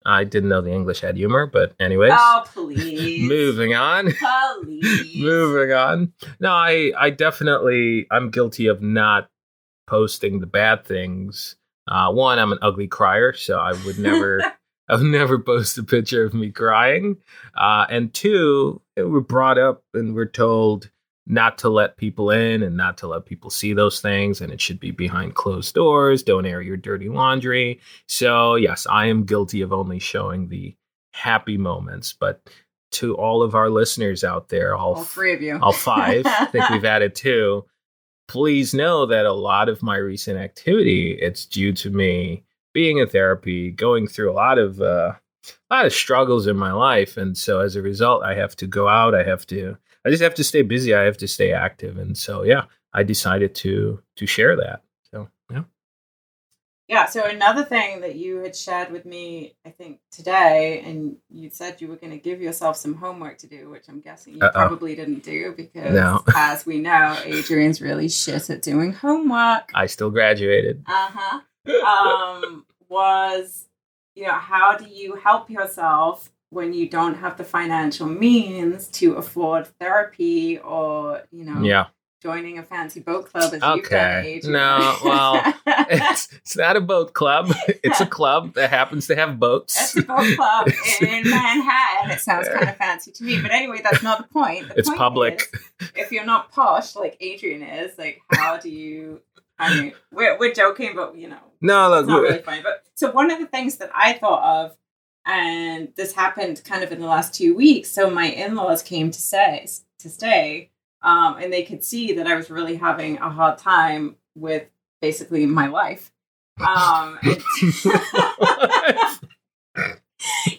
i 0.06 0.24
didn't 0.24 0.50
know 0.50 0.62
the 0.62 0.72
english 0.72 1.02
had 1.02 1.16
humor 1.16 1.46
but 1.46 1.74
anyways 1.80 2.12
Oh, 2.16 2.44
please. 2.54 3.28
moving 3.28 3.76
on 3.76 4.12
Please. 4.64 5.16
moving 5.22 5.74
on 5.74 6.14
no 6.40 6.52
i 6.52 6.92
i 6.98 7.10
definitely 7.12 8.08
i'm 8.12 8.30
guilty 8.32 8.66
of 8.68 8.82
not 8.82 9.30
posting 9.88 10.40
the 10.40 10.48
bad 10.48 10.86
things 10.86 11.56
uh 11.88 12.12
one 12.12 12.40
i'm 12.40 12.52
an 12.52 12.60
ugly 12.64 12.88
crier 12.88 13.32
so 13.34 13.60
i 13.60 13.74
would 13.86 14.00
never 14.00 14.42
i 14.90 14.96
would 14.96 15.04
never 15.06 15.40
posted 15.40 15.84
a 15.84 15.88
picture 15.88 16.24
of 16.26 16.34
me 16.34 16.52
crying 16.52 17.18
uh 17.58 17.86
and 17.90 18.14
two 18.14 18.82
we're 18.98 19.20
brought 19.20 19.58
up 19.58 19.84
and 19.94 20.16
we're 20.16 20.26
told 20.26 20.90
not 21.28 21.58
to 21.58 21.70
let 21.70 21.98
people 21.98 22.30
in 22.30 22.62
and 22.62 22.78
not 22.78 22.98
to 23.00 23.08
let 23.08 23.26
people 23.26 23.50
see 23.50 23.74
those 23.74 24.00
things 24.00 24.42
and 24.42 24.54
it 24.54 24.62
should 24.62 24.80
be 24.80 24.92
behind 24.92 25.34
closed 25.36 25.74
doors 25.74 26.22
don't 26.24 26.46
air 26.46 26.62
your 26.62 26.78
dirty 26.78 27.10
laundry 27.10 27.80
so 28.08 28.56
yes 28.56 28.86
i 28.90 29.06
am 29.08 29.24
guilty 29.24 29.62
of 29.62 29.74
only 29.74 29.98
showing 30.00 30.48
the 30.50 30.76
happy 31.14 31.58
moments 31.58 32.14
but 32.14 32.42
to 32.92 33.16
all 33.16 33.42
of 33.42 33.56
our 33.56 33.70
listeners 33.70 34.24
out 34.24 34.50
there 34.50 34.76
all 34.76 34.96
All 34.96 35.04
three 35.04 35.34
of 35.34 35.42
you. 35.42 35.60
all 35.62 35.74
five. 35.74 36.26
I 36.26 36.46
think 36.46 36.70
we've 36.70 36.86
added 36.96 37.14
two. 37.14 37.66
Please 38.30 38.74
know 38.74 39.06
that 39.08 39.26
a 39.26 39.34
lot 39.34 39.68
of 39.68 39.84
my 39.84 39.98
recent 39.98 40.38
activity 40.38 41.12
it's 41.20 41.46
due 41.46 41.74
to 41.74 41.90
me 41.90 42.45
being 42.76 42.98
in 43.00 43.08
therapy, 43.08 43.72
going 43.72 44.06
through 44.06 44.30
a 44.30 44.34
lot 44.36 44.60
of 44.60 44.82
uh, 44.82 45.14
a 45.72 45.74
lot 45.74 45.86
of 45.86 45.94
struggles 45.94 46.46
in 46.46 46.58
my 46.58 46.74
life, 46.74 47.16
and 47.18 47.36
so 47.38 47.62
as 47.62 47.76
a 47.76 47.82
result, 47.82 48.22
I 48.24 48.36
have 48.36 48.56
to 48.58 48.68
go 48.68 48.88
out. 48.88 49.16
I 49.16 49.24
have 49.24 49.48
to. 49.48 49.78
I 50.06 50.10
just 50.12 50.22
have 50.22 50.36
to 50.36 50.44
stay 50.44 50.62
busy. 50.62 50.94
I 50.94 51.04
have 51.04 51.18
to 51.18 51.28
stay 51.28 51.52
active, 51.54 51.98
and 51.98 52.16
so 52.18 52.44
yeah, 52.44 52.66
I 52.94 53.04
decided 53.04 53.56
to 53.56 54.02
to 54.18 54.26
share 54.28 54.56
that. 54.58 54.82
So 55.12 55.30
yeah, 55.50 55.64
Yeah, 56.90 57.06
so 57.06 57.24
another 57.24 57.64
thing 57.64 58.02
that 58.02 58.16
you 58.16 58.40
had 58.40 58.56
shared 58.58 58.92
with 58.92 59.06
me, 59.06 59.56
I 59.66 59.70
think 59.70 60.00
today, 60.12 60.84
and 60.86 61.16
you 61.30 61.50
said 61.50 61.80
you 61.82 61.88
were 61.88 61.96
going 61.96 62.12
to 62.12 62.20
give 62.30 62.42
yourself 62.42 62.76
some 62.76 62.96
homework 62.96 63.38
to 63.40 63.48
do, 63.48 63.70
which 63.70 63.86
I'm 63.88 64.02
guessing 64.02 64.34
you 64.36 64.42
Uh-oh. 64.42 64.52
probably 64.52 64.96
didn't 64.96 65.24
do 65.24 65.54
because, 65.56 65.94
No. 65.94 66.24
as 66.36 66.66
we 66.66 66.80
know, 66.80 67.18
Adrian's 67.24 67.80
really 67.82 68.10
shit 68.10 68.50
at 68.50 68.62
doing 68.62 68.92
homework. 68.94 69.72
I 69.74 69.86
still 69.88 70.12
graduated. 70.12 70.84
Uh 70.88 71.10
huh. 71.18 71.40
Um, 71.68 72.66
was, 72.90 73.66
you 74.16 74.24
know, 74.28 74.34
how 74.34 74.78
do 74.78 74.86
you 74.86 75.16
help 75.16 75.50
yourself 75.50 76.32
when 76.50 76.74
you 76.74 76.88
don't 76.90 77.16
have 77.16 77.38
the 77.38 77.44
financial 77.44 78.08
means 78.08 78.88
to 78.88 79.14
afford 79.16 79.68
therapy 79.80 80.58
or, 80.60 81.24
you 81.32 81.44
know, 81.44 81.62
Yeah, 81.64 81.88
joining 82.22 82.58
a 82.60 82.64
fancy 82.64 83.00
boat 83.00 83.26
club 83.26 83.46
as 83.54 83.54
you've 83.54 83.62
done, 83.62 83.80
Okay. 83.80 84.42
No, 84.46 84.98
well, 85.04 85.54
it's 85.68 86.32
it's 86.34 86.56
not 86.56 86.76
a 86.78 86.82
boat 86.82 87.14
club. 87.14 87.52
It's 87.84 88.00
a 88.00 88.06
club 88.06 88.54
that 88.54 88.70
happens 88.70 89.08
to 89.08 89.16
have 89.16 89.40
boats. 89.40 89.76
It's 89.96 89.98
a 89.98 90.08
boat 90.08 90.36
club 90.38 90.68
in 91.02 91.30
Manhattan. 91.30 92.12
It 92.12 92.20
sounds 92.22 92.48
kind 92.48 92.70
of 92.70 92.78
fancy 92.78 93.12
to 93.12 93.24
me, 93.24 93.42
but 93.42 93.52
anyway, 93.52 93.82
that's 93.84 94.04
not 94.04 94.20
the 94.20 94.28
point. 94.32 94.70
The 94.70 94.80
It's 94.80 94.88
point 94.88 95.00
public. 95.00 95.50
is, 95.82 95.90
if 95.96 96.12
you're 96.12 96.26
not 96.26 96.52
posh 96.52 96.96
like 96.96 97.18
Adrian 97.20 97.64
is, 97.64 97.98
like, 97.98 98.22
how 98.30 98.58
do 98.58 98.70
you? 98.70 99.22
I 99.58 99.74
mean, 99.74 99.94
we're 100.12 100.38
we're 100.40 100.54
joking, 100.54 100.94
but 100.96 101.16
you 101.18 101.30
know, 101.30 101.38
No, 101.66 101.90
look, 101.90 102.08
not 102.08 102.22
really 102.22 102.42
funny. 102.42 102.62
But 102.62 102.84
so 102.96 103.12
one 103.12 103.32
of 103.32 103.40
the 103.40 103.48
things 103.48 103.78
that 103.78 103.92
I 103.94 104.14
thought 104.14 104.64
of, 104.64 104.78
and 105.26 105.90
this 105.96 106.14
happened 106.14 106.62
kind 106.64 106.84
of 106.84 106.92
in 106.92 107.00
the 107.00 107.08
last 107.08 107.34
two 107.34 107.56
weeks. 107.56 107.90
So 107.90 108.10
my 108.10 108.28
in-laws 108.28 108.84
came 108.84 109.12
to 109.12 109.22
say 109.22 109.68
to 110.00 110.10
stay, 110.10 110.70
um, 111.02 111.38
and 111.40 111.52
they 111.52 111.64
could 111.64 111.84
see 111.84 112.14
that 112.14 112.28
I 112.28 112.36
was 112.36 112.50
really 112.50 112.76
having 112.76 113.18
a 113.18 113.30
hard 113.30 113.58
time 113.58 114.18
with 114.36 114.68
basically 115.02 115.46
my 115.46 115.68
life. 115.68 116.12
Um, 116.58 117.20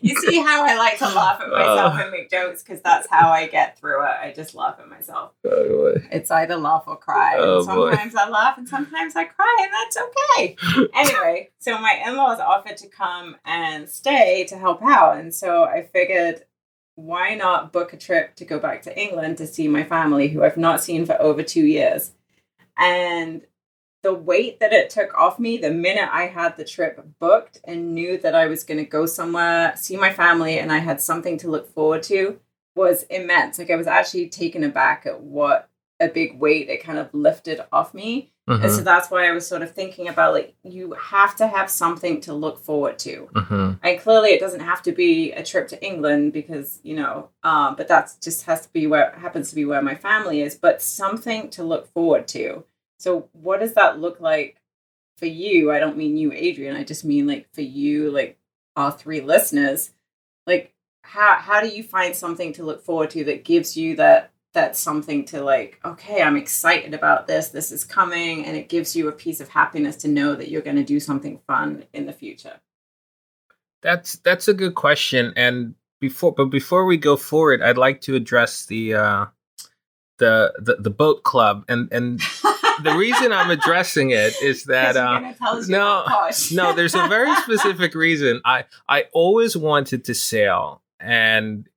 you 0.00 0.14
see 0.16 0.38
how 0.40 0.64
I 0.64 0.76
like 0.76 0.98
to 0.98 1.06
laugh 1.06 1.40
at 1.40 1.48
myself 1.50 1.94
Oh. 1.96 2.02
and 2.02 2.10
make 2.10 2.30
jokes 2.30 2.62
because 2.62 2.80
that's 2.82 3.06
how 3.10 3.30
I 3.30 3.46
get 3.46 3.78
through 3.78 4.02
it. 4.04 4.10
I 4.22 4.32
just 4.34 4.54
laugh 4.54 4.76
at 4.80 4.88
myself. 4.88 5.32
Oh, 5.44 5.68
boy. 5.94 6.06
It's 6.10 6.30
either 6.30 6.56
laugh 6.56 6.84
or 6.86 6.96
cry. 6.96 7.36
Oh, 7.38 7.58
and 7.58 7.66
boy. 7.66 7.90
sometimes 7.90 8.14
I 8.14 8.28
laugh 8.28 8.58
and 8.58 8.68
sometimes 8.68 9.16
I 9.16 9.24
cry, 9.24 9.56
and 9.60 9.72
that's 9.72 9.96
okay. 9.96 10.56
anyway, 10.94 11.50
so 11.58 11.78
my 11.78 12.00
in 12.06 12.16
laws 12.16 12.40
offered 12.40 12.76
to 12.78 12.88
come 12.88 13.36
and 13.44 13.88
stay 13.88 14.44
to 14.48 14.56
help 14.58 14.82
out. 14.82 15.18
And 15.18 15.34
so 15.34 15.64
I 15.64 15.82
figured, 15.84 16.44
why 16.94 17.34
not 17.34 17.72
book 17.72 17.92
a 17.92 17.96
trip 17.96 18.34
to 18.36 18.44
go 18.44 18.58
back 18.58 18.82
to 18.82 18.98
England 19.00 19.38
to 19.38 19.46
see 19.46 19.68
my 19.68 19.84
family, 19.84 20.28
who 20.28 20.42
I've 20.44 20.56
not 20.56 20.82
seen 20.82 21.04
for 21.06 21.20
over 21.20 21.42
two 21.42 21.66
years? 21.66 22.12
And 22.78 23.42
the 24.06 24.14
weight 24.14 24.60
that 24.60 24.72
it 24.72 24.88
took 24.88 25.12
off 25.18 25.36
me 25.36 25.58
the 25.58 25.72
minute 25.72 26.08
I 26.12 26.28
had 26.28 26.56
the 26.56 26.64
trip 26.64 27.04
booked 27.18 27.58
and 27.64 27.92
knew 27.92 28.16
that 28.18 28.36
I 28.36 28.46
was 28.46 28.62
going 28.62 28.78
to 28.78 28.84
go 28.84 29.04
somewhere, 29.04 29.74
see 29.74 29.96
my 29.96 30.12
family, 30.12 30.60
and 30.60 30.70
I 30.70 30.78
had 30.78 31.00
something 31.00 31.36
to 31.38 31.50
look 31.50 31.74
forward 31.74 32.04
to 32.04 32.38
was 32.76 33.02
immense. 33.10 33.58
Like 33.58 33.70
I 33.70 33.74
was 33.74 33.88
actually 33.88 34.28
taken 34.28 34.62
aback 34.62 35.06
at 35.06 35.20
what 35.20 35.68
a 35.98 36.06
big 36.06 36.38
weight 36.38 36.68
it 36.68 36.84
kind 36.84 37.00
of 37.00 37.12
lifted 37.12 37.64
off 37.72 37.94
me. 37.94 38.30
Mm-hmm. 38.48 38.62
And 38.62 38.72
so 38.72 38.82
that's 38.82 39.10
why 39.10 39.28
I 39.28 39.32
was 39.32 39.44
sort 39.44 39.62
of 39.62 39.72
thinking 39.72 40.06
about 40.06 40.34
like 40.34 40.54
you 40.62 40.92
have 40.92 41.34
to 41.36 41.48
have 41.48 41.68
something 41.68 42.20
to 42.20 42.32
look 42.32 42.60
forward 42.60 42.96
to. 43.00 43.28
Mm-hmm. 43.34 43.72
And 43.82 44.00
clearly 44.00 44.28
it 44.30 44.38
doesn't 44.38 44.60
have 44.60 44.82
to 44.82 44.92
be 44.92 45.32
a 45.32 45.42
trip 45.42 45.66
to 45.68 45.84
England 45.84 46.32
because, 46.32 46.78
you 46.84 46.94
know, 46.94 47.30
um, 47.42 47.74
but 47.74 47.88
that's 47.88 48.14
just 48.18 48.44
has 48.44 48.60
to 48.66 48.72
be 48.72 48.86
where 48.86 49.10
happens 49.18 49.48
to 49.48 49.56
be 49.56 49.64
where 49.64 49.82
my 49.82 49.96
family 49.96 50.42
is, 50.42 50.54
but 50.54 50.80
something 50.80 51.50
to 51.50 51.64
look 51.64 51.92
forward 51.92 52.28
to. 52.28 52.64
So 52.98 53.28
what 53.32 53.60
does 53.60 53.74
that 53.74 54.00
look 54.00 54.20
like 54.20 54.56
for 55.18 55.26
you? 55.26 55.70
I 55.70 55.78
don't 55.78 55.96
mean 55.96 56.16
you, 56.16 56.32
Adrian. 56.32 56.76
I 56.76 56.84
just 56.84 57.04
mean 57.04 57.26
like 57.26 57.48
for 57.52 57.62
you, 57.62 58.10
like 58.10 58.38
our 58.74 58.92
three 58.92 59.20
listeners. 59.20 59.90
Like 60.46 60.74
how 61.06 61.34
how 61.34 61.60
do 61.60 61.68
you 61.68 61.82
find 61.82 62.16
something 62.16 62.52
to 62.52 62.64
look 62.64 62.82
forward 62.82 63.10
to 63.10 63.24
that 63.24 63.44
gives 63.44 63.76
you 63.76 63.96
that 63.96 64.32
that's 64.52 64.80
something 64.80 65.24
to 65.24 65.40
like 65.40 65.78
okay 65.84 66.20
i'm 66.20 66.36
excited 66.36 66.94
about 66.94 67.26
this 67.28 67.48
this 67.48 67.70
is 67.70 67.84
coming 67.84 68.44
and 68.44 68.56
it 68.56 68.68
gives 68.68 68.96
you 68.96 69.06
a 69.06 69.12
piece 69.12 69.40
of 69.40 69.48
happiness 69.48 69.96
to 69.96 70.08
know 70.08 70.34
that 70.34 70.48
you're 70.48 70.62
going 70.62 70.76
to 70.76 70.82
do 70.82 70.98
something 70.98 71.38
fun 71.46 71.84
in 71.92 72.06
the 72.06 72.12
future 72.12 72.54
that's 73.82 74.14
that's 74.18 74.48
a 74.48 74.54
good 74.54 74.74
question 74.74 75.32
and 75.36 75.74
before 76.00 76.32
but 76.32 76.46
before 76.46 76.86
we 76.86 76.96
go 76.96 77.16
forward 77.16 77.62
i'd 77.62 77.78
like 77.78 78.00
to 78.00 78.16
address 78.16 78.66
the 78.66 78.94
uh 78.94 79.26
the 80.18 80.52
the, 80.58 80.76
the 80.76 80.90
boat 80.90 81.22
club 81.22 81.64
and 81.68 81.92
and 81.92 82.20
the 82.82 82.94
reason 82.96 83.32
i'm 83.32 83.50
addressing 83.50 84.10
it 84.10 84.34
is 84.42 84.64
that 84.64 84.96
uh 84.96 85.32
no 85.68 86.04
no 86.52 86.72
there's 86.72 86.94
a 86.94 87.06
very 87.08 87.34
specific 87.42 87.94
reason 87.94 88.40
i 88.44 88.64
i 88.88 89.04
always 89.12 89.56
wanted 89.56 90.04
to 90.04 90.14
sail 90.14 90.82
and 90.98 91.68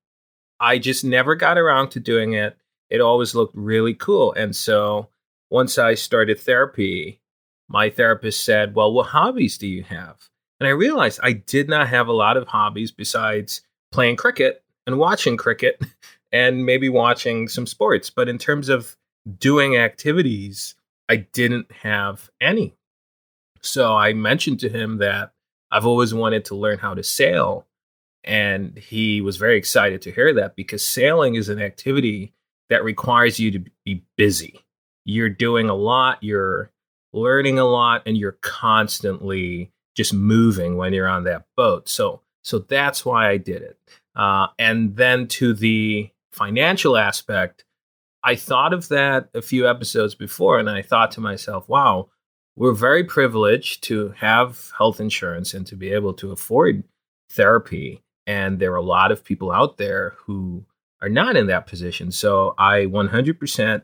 I 0.62 0.77
just 0.77 1.06
never 1.06 1.36
got 1.36 1.58
around 1.58 1.91
to 1.91 2.01
doing 2.01 2.34
it 2.34 2.58
it 2.89 3.01
always 3.01 3.36
looked 3.36 3.56
really 3.56 3.94
cool. 3.94 4.34
And 4.34 4.56
so 4.56 5.10
once 5.50 5.77
I 5.77 5.94
started 5.94 6.39
therapy, 6.39 7.22
my 7.68 7.89
therapist 7.89 8.44
said, 8.44 8.75
Well, 8.75 8.91
what 8.91 9.08
hobbies 9.08 9.58
do 9.58 9.68
you 9.68 9.84
have? 9.84 10.29
And 10.60 10.68
I 10.68 10.72
realized 10.72 11.20
I 11.24 11.34
did 11.34 11.70
not 11.70 11.88
have 11.88 12.08
a 12.08 12.13
lot 12.13 12.36
of 12.36 12.48
hobbies 12.48 12.91
besides 12.91 13.62
playing 13.91 14.18
cricket 14.18 14.63
and 14.86 14.98
watching 14.98 15.38
cricket 15.38 15.82
and 16.32 16.65
maybe 16.65 16.89
watching 16.89 17.48
some 17.48 17.65
sports. 17.65 18.10
But 18.10 18.27
in 18.27 18.38
terms 18.38 18.70
of 18.70 18.98
doing 19.38 19.77
activities, 19.77 20.75
I 21.09 21.17
didn't 21.17 21.71
have 21.71 22.29
any. 22.39 22.75
So 23.61 23.95
I 23.95 24.13
mentioned 24.13 24.59
to 24.61 24.69
him 24.69 24.99
that 24.99 25.33
I've 25.71 25.85
always 25.85 26.13
wanted 26.13 26.45
to 26.45 26.55
learn 26.55 26.77
how 26.77 26.93
to 26.93 27.03
sail. 27.03 27.65
And 28.23 28.77
he 28.77 29.21
was 29.21 29.37
very 29.37 29.57
excited 29.57 30.01
to 30.03 30.11
hear 30.11 30.33
that 30.35 30.55
because 30.55 30.85
sailing 30.85 31.35
is 31.35 31.49
an 31.49 31.59
activity 31.59 32.33
that 32.69 32.83
requires 32.83 33.39
you 33.39 33.51
to 33.51 33.63
be 33.83 34.03
busy. 34.17 34.59
You're 35.05 35.29
doing 35.29 35.69
a 35.69 35.75
lot, 35.75 36.23
you're 36.23 36.71
learning 37.11 37.57
a 37.57 37.65
lot, 37.65 38.03
and 38.05 38.15
you're 38.15 38.37
constantly 38.41 39.71
just 39.95 40.13
moving 40.13 40.77
when 40.77 40.93
you're 40.93 41.07
on 41.07 41.23
that 41.23 41.45
boat. 41.57 41.89
So, 41.89 42.21
so 42.43 42.59
that's 42.59 43.03
why 43.03 43.29
I 43.29 43.37
did 43.37 43.63
it. 43.63 43.79
Uh, 44.15 44.47
and 44.59 44.95
then 44.95 45.27
to 45.27 45.53
the 45.53 46.11
financial 46.31 46.97
aspect, 46.97 47.65
I 48.23 48.35
thought 48.35 48.73
of 48.73 48.89
that 48.89 49.29
a 49.33 49.41
few 49.41 49.67
episodes 49.67 50.15
before, 50.15 50.59
and 50.59 50.69
I 50.69 50.81
thought 50.81 51.11
to 51.11 51.21
myself, 51.21 51.69
wow, 51.69 52.09
we're 52.55 52.73
very 52.73 53.03
privileged 53.03 53.83
to 53.83 54.09
have 54.17 54.71
health 54.77 54.99
insurance 54.99 55.53
and 55.53 55.65
to 55.67 55.75
be 55.75 55.91
able 55.91 56.13
to 56.15 56.31
afford 56.31 56.83
therapy. 57.29 58.03
And 58.27 58.59
there 58.59 58.73
are 58.73 58.77
a 58.77 58.81
lot 58.81 59.11
of 59.11 59.23
people 59.23 59.51
out 59.51 59.77
there 59.77 60.15
who 60.25 60.65
are 61.01 61.09
not 61.09 61.38
in 61.38 61.47
that 61.47 61.67
position. 61.67 62.11
So 62.11 62.55
I 62.57 62.85
100% 62.85 63.83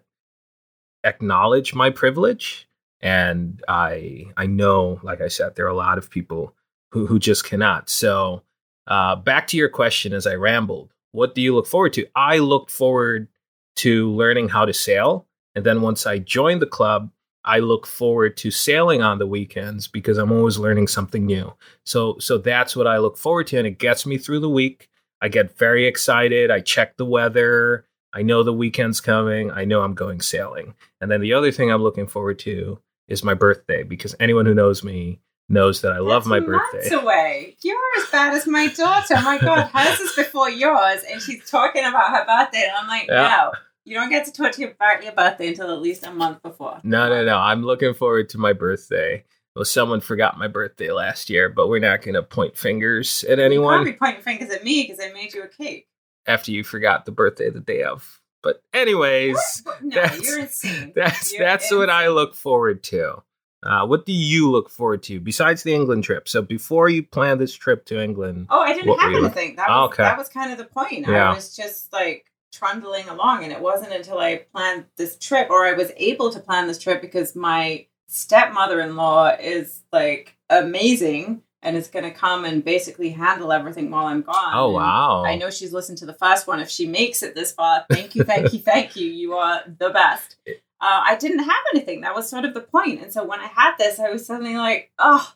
acknowledge 1.06 1.74
my 1.74 1.89
privilege. 1.89 2.68
And 3.00 3.62
I, 3.68 4.25
I 4.36 4.48
know, 4.48 5.00
like 5.04 5.22
I 5.22 5.30
said, 5.30 5.56
there 5.56 5.65
are 5.65 5.70
a 5.70 5.75
lot 5.75 5.98
of 5.98 6.10
people 6.10 6.54
who, 6.92 7.06
who 7.06 7.20
just 7.20 7.46
cannot. 7.46 7.89
So 7.89 8.44
uh, 8.88 9.15
back 9.15 9.48
to 9.48 9.58
your 9.58 9.70
question 9.70 10.13
as 10.13 10.27
I 10.27 10.36
rambled, 10.36 10.94
what 11.12 11.34
do 11.34 11.42
you 11.42 11.56
look 11.56 11.68
forward 11.68 11.94
to? 11.94 12.08
I 12.15 12.39
looked 12.39 12.72
forward 12.72 13.30
to 13.77 14.12
learning 14.12 14.50
how 14.50 14.65
to 14.65 14.74
sail. 14.74 15.27
And 15.55 15.65
then 15.65 15.82
once 15.82 16.05
I 16.05 16.20
joined 16.20 16.62
the 16.62 16.67
club, 16.67 17.12
I 17.46 17.60
look 17.60 17.86
forward 17.86 18.38
to 18.38 18.50
sailing 18.50 19.03
on 19.03 19.20
the 19.20 19.27
weekends 19.27 19.88
because 19.88 20.17
I'm 20.17 20.32
always 20.32 20.58
learning 20.58 20.88
something 20.88 21.25
new. 21.25 21.53
So 21.86 22.17
so 22.20 22.38
that's 22.38 22.75
what 22.75 22.88
I 22.88 22.98
look 22.98 23.17
forward 23.17 23.48
to 23.48 23.58
and 23.58 23.67
it 23.67 23.77
gets 23.77 24.05
me 24.05 24.17
through 24.17 24.39
the 24.39 24.50
week. 24.50 24.89
I 25.22 25.27
get 25.27 25.58
very 25.58 25.86
excited. 25.86 26.51
I 26.51 26.60
check 26.60 26.98
the 26.98 27.05
weather. 27.05 27.86
I 28.13 28.24
know 28.24 28.44
the 28.44 28.53
weekend's 28.53 29.00
coming. 29.00 29.51
I 29.51 29.65
know 29.65 29.82
I'm 29.82 29.94
going 29.94 30.22
sailing. 30.22 30.74
And 31.00 31.12
then 31.12 31.22
the 31.22 31.34
other 31.34 31.51
thing 31.51 31.72
I'm 31.72 31.84
looking 31.84 32.08
forward 32.08 32.39
to 32.39 32.79
is 33.08 33.24
my 33.24 33.34
birthday 33.36 33.84
because 33.84 34.15
anyone 34.20 34.46
who 34.46 34.53
knows 34.53 34.84
me 34.84 35.20
knows 35.50 35.82
that 35.82 35.92
I 35.92 35.96
That's 35.96 36.06
love 36.06 36.25
my 36.25 36.40
months 36.40 36.74
birthday. 36.74 36.96
away. 36.96 37.58
You're 37.62 37.78
as 37.98 38.10
bad 38.12 38.34
as 38.34 38.48
my 38.48 38.68
daughter. 38.68 39.16
My 39.16 39.38
God, 39.38 39.70
hers 39.74 40.00
is 40.00 40.16
before 40.16 40.50
yours, 40.50 41.02
and 41.10 41.22
she's 41.22 41.50
talking 41.50 41.86
about 41.86 42.12
her 42.12 42.25
birthday, 42.25 42.64
and 42.64 42.74
I'm 42.78 42.88
like, 42.88 43.08
yeah. 43.08 43.28
no. 43.30 43.52
You 43.88 43.94
don't 43.94 44.10
get 44.10 44.25
to 44.25 44.32
talk 44.32 44.58
about 44.58 45.04
your 45.04 45.12
birthday 45.12 45.50
until 45.50 45.72
at 45.72 45.80
least 45.80 46.08
a 46.08 46.12
month 46.12 46.42
before. 46.42 46.80
No, 46.84 47.08
no, 47.08 47.24
no. 47.24 47.38
I'm 47.38 47.62
looking 47.62 47.94
forward 47.94 48.30
to 48.30 48.40
my 48.40 48.52
birthday 48.52 49.24
well, 49.56 49.66
someone 49.66 50.02
forgot 50.02 50.38
my 50.38 50.50
birthday 50.50 50.92
last 50.92 51.30
year, 51.30 51.48
but 51.50 51.70
we're 51.70 51.80
not 51.80 52.02
going 52.02 52.16
to 52.16 52.24
point 52.24 52.58
fingers 52.58 53.24
at 53.24 53.40
anyone. 53.40 53.88
You 53.88 53.94
pointing 53.94 54.22
fingers 54.22 54.50
at 54.50 54.66
me 54.66 54.84
because 54.84 55.00
I 55.04 55.14
made 55.14 55.34
you 55.34 55.44
a 55.44 55.48
cake. 55.48 55.88
After 56.28 56.52
you 56.52 56.64
forgot 56.64 57.06
the 57.06 57.12
birthday 57.12 57.50
the 57.50 57.62
day 57.62 57.84
of. 57.84 58.20
But 58.44 58.62
anyways, 58.74 59.64
no, 59.82 59.96
that's, 59.96 60.28
you're 60.28 60.40
insane. 60.40 60.92
That's 60.96 61.32
you're 61.34 61.44
that's 61.44 61.66
insane. 61.66 61.80
what 61.80 61.90
I 61.90 62.10
look 62.10 62.36
forward 62.36 62.84
to. 62.84 63.24
Uh, 63.66 63.86
what 63.86 64.06
do 64.06 64.14
you 64.14 64.50
look 64.52 64.70
forward 64.70 65.02
to 65.04 65.20
besides 65.20 65.64
the 65.64 65.74
England 65.74 66.04
trip? 66.04 66.30
So 66.30 66.42
before 66.42 66.90
you 66.90 67.04
planned 67.04 67.42
this 67.42 67.54
trip 67.54 67.86
to 67.86 68.02
England, 68.02 68.48
oh, 68.50 68.62
I 68.62 68.74
didn't 68.74 69.00
have 69.00 69.14
anything. 69.14 69.56
That 69.56 69.70
was 69.70 69.90
okay. 69.90 70.04
that 70.04 70.18
was 70.18 70.30
kind 70.30 70.52
of 70.52 70.58
the 70.58 70.66
point. 70.66 71.08
Yeah. 71.08 71.32
I 71.32 71.34
was 71.34 71.56
just 71.56 71.92
like 71.92 72.32
trundling 72.54 73.10
along, 73.10 73.44
and 73.44 73.52
it 73.52 73.60
wasn't 73.60 73.94
until 73.94 74.20
I 74.20 74.46
planned 74.54 74.86
this 74.96 75.18
trip, 75.18 75.50
or 75.50 75.66
I 75.66 75.74
was 75.74 75.92
able 75.98 76.32
to 76.32 76.40
plan 76.40 76.68
this 76.68 76.80
trip 76.80 77.02
because 77.02 77.36
my 77.36 77.88
stepmother-in-law 78.08 79.38
is 79.42 79.82
like 79.92 80.38
amazing 80.50 81.42
and 81.62 81.76
is 81.76 81.88
going 81.88 82.06
to 82.06 82.12
come 82.12 82.46
and 82.46 82.64
basically 82.64 83.10
handle 83.10 83.52
everything 83.52 83.90
while 83.90 84.06
I'm 84.06 84.22
gone. 84.22 84.54
Oh 84.54 84.72
wow! 84.72 85.24
And 85.24 85.28
I 85.32 85.36
know 85.36 85.50
she's 85.50 85.74
listened 85.74 85.98
to 86.00 86.06
the 86.06 86.14
first 86.14 86.46
one. 86.48 86.60
If 86.60 86.70
she 86.70 86.88
makes 86.88 87.24
it 87.24 87.34
this 87.34 87.52
far, 87.52 87.86
thank 87.90 88.16
you, 88.16 88.24
thank 88.24 88.54
you, 88.54 88.60
thank 88.60 88.96
you. 88.96 89.08
You 89.08 89.34
are 89.34 89.64
the 89.66 89.90
best. 89.90 90.38
Uh, 90.86 91.01
I 91.04 91.15
didn't 91.15 91.39
have 91.39 91.63
anything. 91.74 92.01
That 92.01 92.13
was 92.13 92.30
sort 92.30 92.46
of 92.46 92.54
the 92.54 92.62
point. 92.62 93.01
And 93.01 93.12
so 93.12 93.25
when 93.25 93.39
I 93.39 93.48
had 93.48 93.74
this, 93.80 94.00
I 94.00 94.12
was 94.12 94.24
suddenly 94.24 94.56
like, 94.56 94.92
oh 95.00 95.34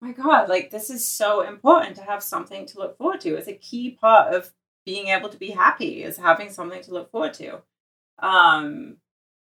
my 0.00 0.12
god! 0.12 0.48
Like 0.48 0.70
this 0.70 0.90
is 0.90 1.04
so 1.04 1.40
important 1.40 1.96
to 1.96 2.04
have 2.04 2.22
something 2.22 2.66
to 2.66 2.78
look 2.78 2.96
forward 2.96 3.20
to. 3.22 3.34
It's 3.34 3.48
a 3.48 3.54
key 3.54 3.98
part 4.00 4.32
of 4.32 4.52
being 4.86 5.08
able 5.08 5.28
to 5.30 5.36
be 5.36 5.50
happy 5.50 6.04
is 6.04 6.18
having 6.18 6.50
something 6.50 6.82
to 6.82 6.94
look 6.94 7.10
forward 7.10 7.34
to. 7.34 7.62
Um. 8.20 8.98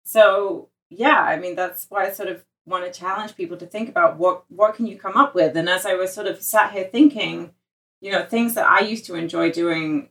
So 0.04 0.70
yeah, 0.90 1.20
I 1.20 1.38
mean 1.38 1.54
that's 1.54 1.86
why 1.88 2.06
I 2.06 2.10
sort 2.10 2.30
of 2.30 2.44
want 2.66 2.84
to 2.84 2.98
challenge 2.98 3.36
people 3.36 3.56
to 3.58 3.66
think 3.66 3.88
about 3.88 4.18
what 4.18 4.44
what 4.48 4.74
can 4.74 4.86
you 4.88 4.98
come 4.98 5.16
up 5.16 5.34
with 5.34 5.54
and 5.56 5.68
as 5.68 5.84
i 5.84 5.94
was 5.94 6.14
sort 6.14 6.26
of 6.26 6.42
sat 6.42 6.72
here 6.72 6.88
thinking 6.90 7.52
you 8.00 8.10
know 8.10 8.24
things 8.24 8.54
that 8.54 8.66
i 8.66 8.80
used 8.80 9.04
to 9.04 9.14
enjoy 9.14 9.50
doing 9.50 10.08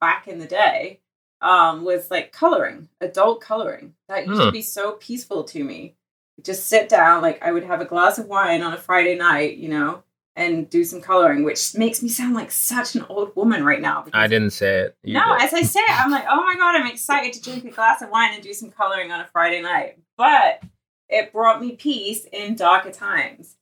back 0.00 0.28
in 0.28 0.38
the 0.38 0.46
day 0.46 1.00
um, 1.40 1.84
was 1.84 2.10
like 2.10 2.32
coloring 2.32 2.88
adult 3.00 3.40
coloring 3.40 3.94
that 4.08 4.26
used 4.26 4.40
to 4.40 4.46
hmm. 4.46 4.52
be 4.52 4.62
so 4.62 4.92
peaceful 4.92 5.44
to 5.44 5.62
me 5.62 5.94
just 6.42 6.66
sit 6.66 6.88
down 6.88 7.22
like 7.22 7.42
i 7.42 7.52
would 7.52 7.64
have 7.64 7.80
a 7.80 7.84
glass 7.84 8.18
of 8.18 8.26
wine 8.26 8.62
on 8.62 8.72
a 8.72 8.78
friday 8.78 9.14
night 9.14 9.56
you 9.56 9.68
know 9.68 10.02
and 10.34 10.68
do 10.68 10.84
some 10.84 11.00
coloring 11.00 11.44
which 11.44 11.74
makes 11.74 12.02
me 12.02 12.08
sound 12.08 12.34
like 12.34 12.50
such 12.50 12.94
an 12.94 13.04
old 13.08 13.34
woman 13.36 13.64
right 13.64 13.80
now 13.80 14.04
i 14.12 14.26
didn't 14.26 14.50
say 14.50 14.80
it 14.80 14.96
you 15.02 15.14
no 15.14 15.36
did. 15.38 15.46
as 15.46 15.54
i 15.54 15.62
say 15.62 15.80
it 15.80 16.00
i'm 16.00 16.10
like 16.10 16.24
oh 16.28 16.44
my 16.44 16.54
god 16.56 16.74
i'm 16.74 16.86
excited 16.86 17.32
to 17.32 17.42
drink 17.42 17.64
a 17.64 17.70
glass 17.70 18.02
of 18.02 18.10
wine 18.10 18.34
and 18.34 18.42
do 18.42 18.52
some 18.52 18.70
coloring 18.70 19.10
on 19.10 19.20
a 19.20 19.26
friday 19.26 19.62
night 19.62 19.98
but 20.16 20.62
it 21.08 21.32
brought 21.32 21.60
me 21.60 21.72
peace 21.72 22.26
in 22.32 22.56
darker 22.56 22.90
times. 22.90 23.56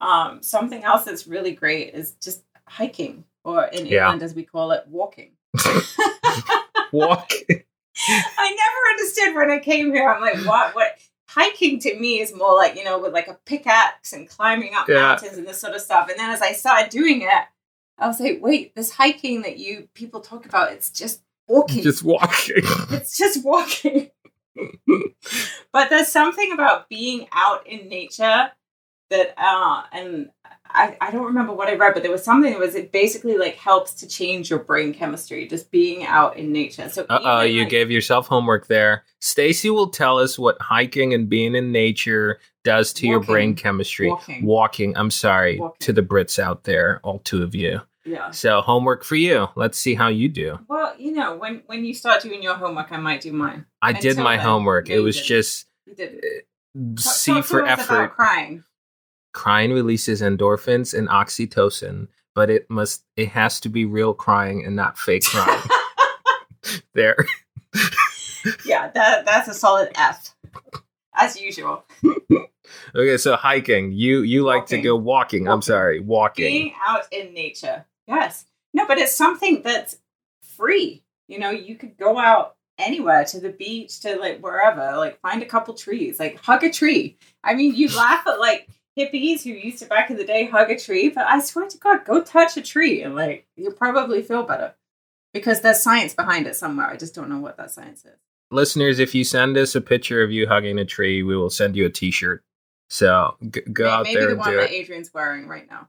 Um, 0.00 0.42
something 0.42 0.84
else 0.84 1.04
that's 1.04 1.26
really 1.26 1.52
great 1.52 1.94
is 1.94 2.12
just 2.12 2.42
hiking, 2.66 3.24
or 3.44 3.64
in 3.64 3.86
yeah. 3.86 4.04
England 4.04 4.22
as 4.22 4.34
we 4.34 4.44
call 4.44 4.72
it, 4.72 4.84
walking. 4.88 5.32
walking. 6.92 7.64
I 8.08 8.50
never 8.50 8.90
understood 8.90 9.34
when 9.34 9.50
I 9.50 9.58
came 9.58 9.92
here. 9.92 10.08
I'm 10.08 10.20
like, 10.20 10.46
what? 10.46 10.74
What? 10.74 10.98
Hiking 11.28 11.78
to 11.80 11.98
me 11.98 12.20
is 12.20 12.34
more 12.34 12.54
like 12.54 12.74
you 12.74 12.84
know, 12.84 12.98
with 12.98 13.12
like 13.12 13.28
a 13.28 13.38
pickaxe 13.44 14.12
and 14.12 14.28
climbing 14.28 14.74
up 14.74 14.88
yeah. 14.88 15.00
mountains 15.00 15.36
and 15.36 15.46
this 15.46 15.60
sort 15.60 15.74
of 15.74 15.80
stuff. 15.80 16.08
And 16.08 16.18
then 16.18 16.30
as 16.30 16.40
I 16.40 16.52
started 16.52 16.90
doing 16.90 17.22
it, 17.22 17.44
I 17.98 18.06
was 18.06 18.20
like, 18.20 18.38
wait, 18.40 18.74
this 18.74 18.92
hiking 18.92 19.42
that 19.42 19.58
you 19.58 19.88
people 19.94 20.20
talk 20.20 20.46
about, 20.46 20.72
it's 20.72 20.90
just 20.90 21.22
walking. 21.48 21.82
Just 21.82 22.02
walking. 22.02 22.56
it's 22.90 23.18
just 23.18 23.44
walking. 23.44 24.10
But 25.72 25.90
there's 25.90 26.08
something 26.08 26.52
about 26.52 26.88
being 26.88 27.28
out 27.32 27.66
in 27.66 27.88
nature 27.88 28.50
that, 29.10 29.34
uh, 29.36 29.82
and 29.92 30.30
I, 30.70 30.96
I 31.00 31.10
don't 31.10 31.24
remember 31.24 31.52
what 31.52 31.68
I 31.68 31.74
read, 31.76 31.94
but 31.94 32.02
there 32.02 32.12
was 32.12 32.22
something 32.22 32.50
that 32.52 32.58
was 32.60 32.74
it 32.74 32.92
basically 32.92 33.36
like 33.38 33.56
helps 33.56 33.94
to 33.94 34.06
change 34.08 34.50
your 34.50 34.58
brain 34.58 34.92
chemistry, 34.94 35.46
just 35.48 35.70
being 35.70 36.04
out 36.04 36.36
in 36.36 36.52
nature. 36.52 36.88
So, 36.88 37.06
Uh 37.08 37.20
oh, 37.22 37.40
you 37.42 37.62
like- 37.62 37.70
gave 37.70 37.90
yourself 37.90 38.26
homework 38.26 38.66
there. 38.66 39.04
Stacy 39.20 39.70
will 39.70 39.88
tell 39.90 40.18
us 40.18 40.38
what 40.38 40.60
hiking 40.60 41.14
and 41.14 41.28
being 41.28 41.54
in 41.54 41.72
nature 41.72 42.38
does 42.64 42.92
to 42.94 43.06
your 43.06 43.20
brain 43.20 43.54
chemistry. 43.54 44.08
Walking. 44.08 44.44
Walking, 44.44 44.96
I'm 44.96 45.10
sorry 45.10 45.58
Walking. 45.58 45.76
to 45.80 45.92
the 45.92 46.02
Brits 46.02 46.38
out 46.38 46.64
there, 46.64 47.00
all 47.02 47.18
two 47.20 47.42
of 47.42 47.54
you. 47.54 47.80
yeah. 48.04 48.30
So, 48.30 48.60
homework 48.60 49.04
for 49.04 49.16
you. 49.16 49.48
Let's 49.56 49.78
see 49.78 49.94
how 49.94 50.08
you 50.08 50.28
do. 50.28 50.58
Well, 50.68 50.94
you 50.98 51.12
know, 51.12 51.36
when 51.36 51.62
when 51.66 51.84
you 51.84 51.94
start 51.94 52.22
doing 52.22 52.42
your 52.42 52.54
homework, 52.54 52.92
I 52.92 52.96
might 52.98 53.20
do 53.20 53.32
mine. 53.32 53.64
I 53.82 53.92
did 53.92 54.16
my 54.18 54.36
then, 54.36 54.44
homework. 54.46 54.88
no, 54.88 54.94
it 54.96 54.98
was 55.00 55.16
didn't. 55.16 55.28
just 55.28 55.66
You 55.86 55.94
did. 55.94 56.20
Talk- 56.96 57.00
C 57.00 57.32
talk 57.32 57.44
for 57.44 57.66
effort. 57.66 58.10
crying. 58.14 58.62
Crying 59.32 59.72
releases 59.72 60.20
endorphins 60.22 60.96
and 60.96 61.08
oxytocin, 61.08 62.08
but 62.34 62.50
it 62.50 62.68
must 62.70 63.04
it 63.16 63.28
has 63.28 63.60
to 63.60 63.68
be 63.68 63.84
real 63.84 64.14
crying 64.14 64.64
and 64.64 64.74
not 64.74 64.98
fake 64.98 65.24
crying. 65.24 65.62
there. 66.94 67.16
yeah, 68.64 68.90
that 68.90 69.26
that's 69.26 69.48
a 69.48 69.54
solid 69.54 69.90
F, 69.96 70.34
as 71.14 71.40
usual. 71.40 71.84
Okay, 72.94 73.16
so 73.16 73.36
hiking. 73.36 73.92
You 73.92 74.22
you 74.22 74.44
like 74.44 74.66
to 74.66 74.80
go 74.80 74.96
walking. 74.96 75.48
I'm 75.48 75.62
sorry, 75.62 76.00
walking. 76.00 76.46
Being 76.46 76.74
out 76.86 77.06
in 77.10 77.34
nature, 77.34 77.84
yes. 78.06 78.46
No, 78.74 78.86
but 78.86 78.98
it's 78.98 79.14
something 79.14 79.62
that's 79.62 79.98
free. 80.42 81.02
You 81.28 81.38
know, 81.38 81.50
you 81.50 81.76
could 81.76 81.96
go 81.96 82.18
out 82.18 82.56
anywhere 82.78 83.24
to 83.24 83.40
the 83.40 83.50
beach, 83.50 84.00
to 84.00 84.16
like 84.16 84.40
wherever, 84.40 84.96
like 84.96 85.20
find 85.20 85.42
a 85.42 85.46
couple 85.46 85.74
trees, 85.74 86.18
like 86.18 86.38
hug 86.38 86.64
a 86.64 86.70
tree. 86.70 87.16
I 87.42 87.54
mean, 87.54 87.74
you 87.74 87.94
laugh 87.94 88.26
at 88.26 88.38
like 88.38 88.68
hippies 88.98 89.42
who 89.44 89.50
used 89.50 89.78
to 89.78 89.86
back 89.86 90.10
in 90.10 90.16
the 90.16 90.24
day 90.24 90.46
hug 90.46 90.70
a 90.70 90.78
tree, 90.78 91.08
but 91.08 91.26
I 91.26 91.40
swear 91.40 91.68
to 91.68 91.78
God, 91.78 92.04
go 92.04 92.22
touch 92.22 92.56
a 92.56 92.62
tree 92.62 93.02
and 93.02 93.14
like 93.14 93.46
you'll 93.56 93.72
probably 93.72 94.22
feel 94.22 94.42
better 94.42 94.74
because 95.32 95.60
there's 95.60 95.82
science 95.82 96.14
behind 96.14 96.46
it 96.46 96.56
somewhere. 96.56 96.86
I 96.86 96.96
just 96.96 97.14
don't 97.14 97.28
know 97.28 97.38
what 97.38 97.56
that 97.58 97.70
science 97.70 98.04
is. 98.04 98.18
Listeners, 98.50 98.98
if 98.98 99.14
you 99.14 99.24
send 99.24 99.56
us 99.58 99.74
a 99.74 99.80
picture 99.80 100.22
of 100.22 100.30
you 100.32 100.48
hugging 100.48 100.78
a 100.78 100.84
tree, 100.84 101.22
we 101.22 101.36
will 101.36 101.50
send 101.50 101.76
you 101.76 101.84
a 101.86 101.90
T-shirt. 101.90 102.42
So 102.90 103.36
g- 103.50 103.60
go 103.72 103.84
May- 103.84 103.90
out 103.90 104.02
Maybe 104.04 104.14
there 104.16 104.22
Maybe 104.28 104.32
the 104.34 104.38
one 104.40 104.50
do 104.50 104.56
that 104.56 104.70
it. 104.70 104.74
Adrian's 104.74 105.12
wearing 105.12 105.46
right 105.46 105.68
now. 105.70 105.88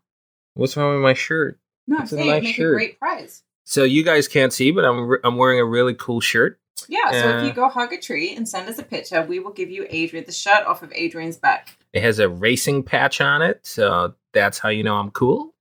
What's 0.55 0.75
wrong 0.75 0.93
with 0.95 1.01
my 1.03 1.13
shirt? 1.13 1.57
No, 1.87 1.99
It's 2.01 2.11
a 2.11 2.15
saying 2.17 2.27
nice 2.27 2.43
make 2.43 2.55
shirt. 2.55 2.73
a 2.73 2.75
great 2.75 2.99
prize. 2.99 3.43
So 3.63 3.83
you 3.85 4.03
guys 4.03 4.27
can't 4.27 4.51
see, 4.51 4.71
but 4.71 4.83
I'm 4.83 5.07
re- 5.07 5.19
I'm 5.23 5.37
wearing 5.37 5.59
a 5.59 5.65
really 5.65 5.93
cool 5.93 6.19
shirt. 6.19 6.59
Yeah, 6.89 7.11
so 7.11 7.17
if 7.29 7.43
Uh, 7.43 7.45
you 7.45 7.53
go 7.53 7.69
hug 7.69 7.93
a 7.93 7.97
tree 7.99 8.35
and 8.35 8.47
send 8.47 8.67
us 8.69 8.77
a 8.79 8.83
picture, 8.83 9.21
we 9.23 9.39
will 9.39 9.51
give 9.51 9.69
you 9.69 9.85
Adrian 9.89 10.25
the 10.25 10.31
shirt 10.31 10.65
off 10.65 10.81
of 10.83 10.91
Adrian's 10.93 11.37
back. 11.37 11.77
It 11.93 12.03
has 12.03 12.19
a 12.19 12.29
racing 12.29 12.83
patch 12.83 13.19
on 13.21 13.41
it, 13.41 13.65
so 13.65 14.13
that's 14.33 14.59
how 14.59 14.69
you 14.69 14.83
know 14.83 14.95
I'm 14.95 15.11
cool. 15.11 15.53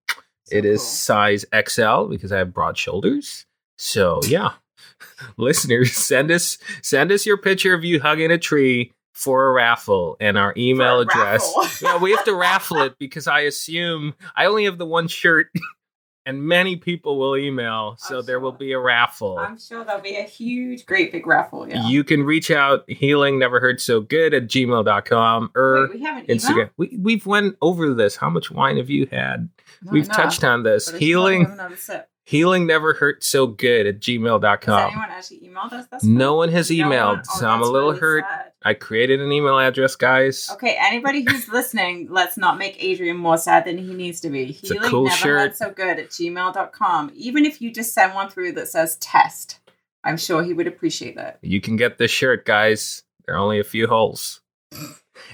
So 0.44 0.56
it 0.56 0.64
is 0.64 0.80
cool. 0.80 0.86
size 0.86 1.44
XL 1.54 2.04
because 2.04 2.32
I 2.32 2.38
have 2.38 2.52
broad 2.52 2.76
shoulders. 2.76 3.46
So 3.76 4.20
yeah, 4.24 4.52
listeners, 5.36 5.92
send 5.92 6.30
us 6.30 6.58
send 6.82 7.12
us 7.12 7.26
your 7.26 7.36
picture 7.36 7.74
of 7.74 7.84
you 7.84 8.00
hugging 8.00 8.30
a 8.30 8.38
tree 8.38 8.92
for 9.18 9.48
a 9.48 9.52
raffle 9.52 10.16
and 10.20 10.38
our 10.38 10.54
email 10.56 11.00
address. 11.00 11.80
yeah, 11.82 11.98
we 11.98 12.12
have 12.12 12.24
to 12.24 12.34
raffle 12.34 12.78
it 12.82 12.98
because 12.98 13.26
I 13.26 13.40
assume 13.40 14.14
I 14.36 14.46
only 14.46 14.64
have 14.64 14.78
the 14.78 14.86
one 14.86 15.08
shirt, 15.08 15.50
and 16.28 16.42
many 16.44 16.76
people 16.76 17.18
will 17.18 17.36
email, 17.36 17.96
so 17.98 18.20
there 18.20 18.38
will 18.38 18.52
be 18.52 18.72
a 18.72 18.78
raffle. 18.78 19.38
I'm 19.38 19.58
sure 19.58 19.82
there'll 19.82 20.02
be 20.02 20.16
a 20.16 20.22
huge, 20.24 20.84
great 20.84 21.10
big 21.10 21.26
raffle. 21.26 21.66
Yeah. 21.68 21.88
You 21.88 22.04
can 22.04 22.22
reach 22.22 22.50
out 22.50 22.84
healing 22.88 23.38
never 23.38 23.60
hurt 23.60 23.80
so 23.80 24.00
good 24.02 24.34
at 24.34 24.44
gmail.com 24.48 25.50
or 25.56 25.88
Wait, 25.88 25.94
we 25.98 26.02
have 26.04 26.18
an 26.18 26.24
email? 26.24 26.36
Instagram. 26.36 26.70
We 26.76 26.98
we've 27.00 27.26
went 27.26 27.56
over 27.62 27.94
this. 27.94 28.16
How 28.16 28.28
much 28.30 28.50
wine 28.50 28.76
have 28.76 28.90
you 28.90 29.06
had? 29.10 29.48
Not 29.82 29.92
we've 29.94 30.04
enough, 30.04 30.16
touched 30.16 30.44
on 30.44 30.62
this. 30.64 30.90
but 30.90 30.96
I 30.96 30.98
should 30.98 31.12
probably 31.12 31.34
Healing 31.34 31.44
have 31.44 31.52
another 31.54 31.76
sip. 31.76 32.08
healing 32.24 32.66
never 32.66 32.92
hurt 32.92 33.24
so 33.24 33.46
good 33.46 33.86
at 33.86 33.94
Has 33.94 34.02
gmail.com. 34.04 34.86
anyone 34.92 35.08
actually 35.10 35.40
emailed 35.48 35.72
us? 35.72 36.04
No 36.04 36.34
one? 36.34 36.50
has 36.50 36.70
No 36.70 36.76
emailed, 36.84 37.06
one? 37.16 37.22
Oh, 37.34 37.38
so 37.38 37.48
I'm 37.48 37.62
a 37.62 37.64
little 37.64 37.88
really 37.90 38.00
hurt. 38.00 38.24
sad. 38.28 38.47
I 38.64 38.74
created 38.74 39.20
an 39.20 39.30
email 39.30 39.58
address, 39.58 39.94
guys. 39.94 40.50
Okay, 40.52 40.76
anybody 40.80 41.24
who's 41.28 41.48
listening, 41.52 42.08
let's 42.10 42.36
not 42.36 42.58
make 42.58 42.82
Adrian 42.82 43.16
more 43.16 43.38
sad 43.38 43.64
than 43.64 43.78
he 43.78 43.94
needs 43.94 44.20
to 44.22 44.30
be. 44.30 44.42
a 44.42 44.46
Healing 44.46 44.90
cool 44.90 45.04
never 45.04 45.16
shirt. 45.16 45.56
so 45.56 45.70
good 45.70 45.98
at 45.98 46.10
gmail.com. 46.10 47.12
Even 47.14 47.44
if 47.44 47.60
you 47.62 47.70
just 47.72 47.94
send 47.94 48.14
one 48.14 48.28
through 48.28 48.52
that 48.52 48.68
says 48.68 48.96
test, 48.96 49.60
I'm 50.04 50.16
sure 50.16 50.42
he 50.42 50.52
would 50.54 50.66
appreciate 50.66 51.14
that. 51.16 51.38
You 51.42 51.60
can 51.60 51.76
get 51.76 51.98
this 51.98 52.10
shirt, 52.10 52.44
guys. 52.44 53.04
There 53.26 53.34
are 53.36 53.38
only 53.38 53.60
a 53.60 53.64
few 53.64 53.86
holes. 53.86 54.40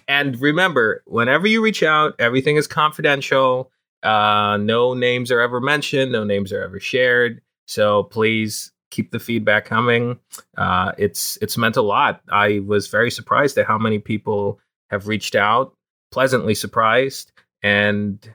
and 0.08 0.38
remember, 0.40 1.02
whenever 1.06 1.46
you 1.46 1.62
reach 1.62 1.82
out, 1.82 2.14
everything 2.18 2.56
is 2.56 2.66
confidential. 2.66 3.70
Uh, 4.02 4.58
no 4.60 4.92
names 4.92 5.30
are 5.30 5.40
ever 5.40 5.60
mentioned. 5.60 6.12
No 6.12 6.24
names 6.24 6.52
are 6.52 6.62
ever 6.62 6.78
shared. 6.78 7.40
So 7.66 8.02
please 8.02 8.70
keep 8.94 9.11
the 9.11 9.18
feedback 9.18 9.64
coming. 9.64 10.18
Uh, 10.57 10.92
it's 10.96 11.37
it's 11.42 11.59
meant 11.59 11.76
a 11.76 11.83
lot. 11.83 12.20
I 12.30 12.61
was 12.61 12.87
very 12.88 13.11
surprised 13.11 13.59
at 13.59 13.66
how 13.66 13.76
many 13.76 13.98
people 13.98 14.61
have 14.90 15.09
reached 15.09 15.35
out. 15.35 15.74
Pleasantly 16.12 16.54
surprised, 16.54 17.33
and 17.62 18.35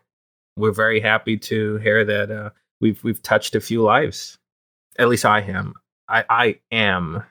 we're 0.57 0.73
very 0.73 0.99
happy 0.99 1.37
to 1.37 1.77
hear 1.77 2.03
that 2.03 2.29
uh, 2.29 2.49
we've 2.81 3.01
we've 3.03 3.21
touched 3.21 3.55
a 3.55 3.61
few 3.61 3.81
lives. 3.81 4.37
At 4.97 5.07
least 5.07 5.25
I 5.25 5.39
am. 5.41 5.73
I 6.09 6.25
I 6.29 6.59
am. 6.71 7.23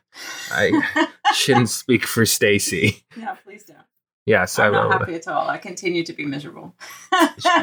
I 0.50 1.06
shouldn't 1.34 1.68
speak 1.68 2.04
for 2.06 2.24
Stacy. 2.24 3.04
yeah, 3.16 3.34
please 3.44 3.64
don't. 3.64 3.88
Yes, 4.28 4.58
I'm 4.58 4.74
I 4.74 4.76
not 4.78 4.84
will. 4.84 4.98
happy 4.98 5.14
at 5.14 5.26
all. 5.28 5.48
I 5.48 5.58
continue 5.58 6.04
to 6.04 6.12
be 6.12 6.24
miserable. 6.26 6.74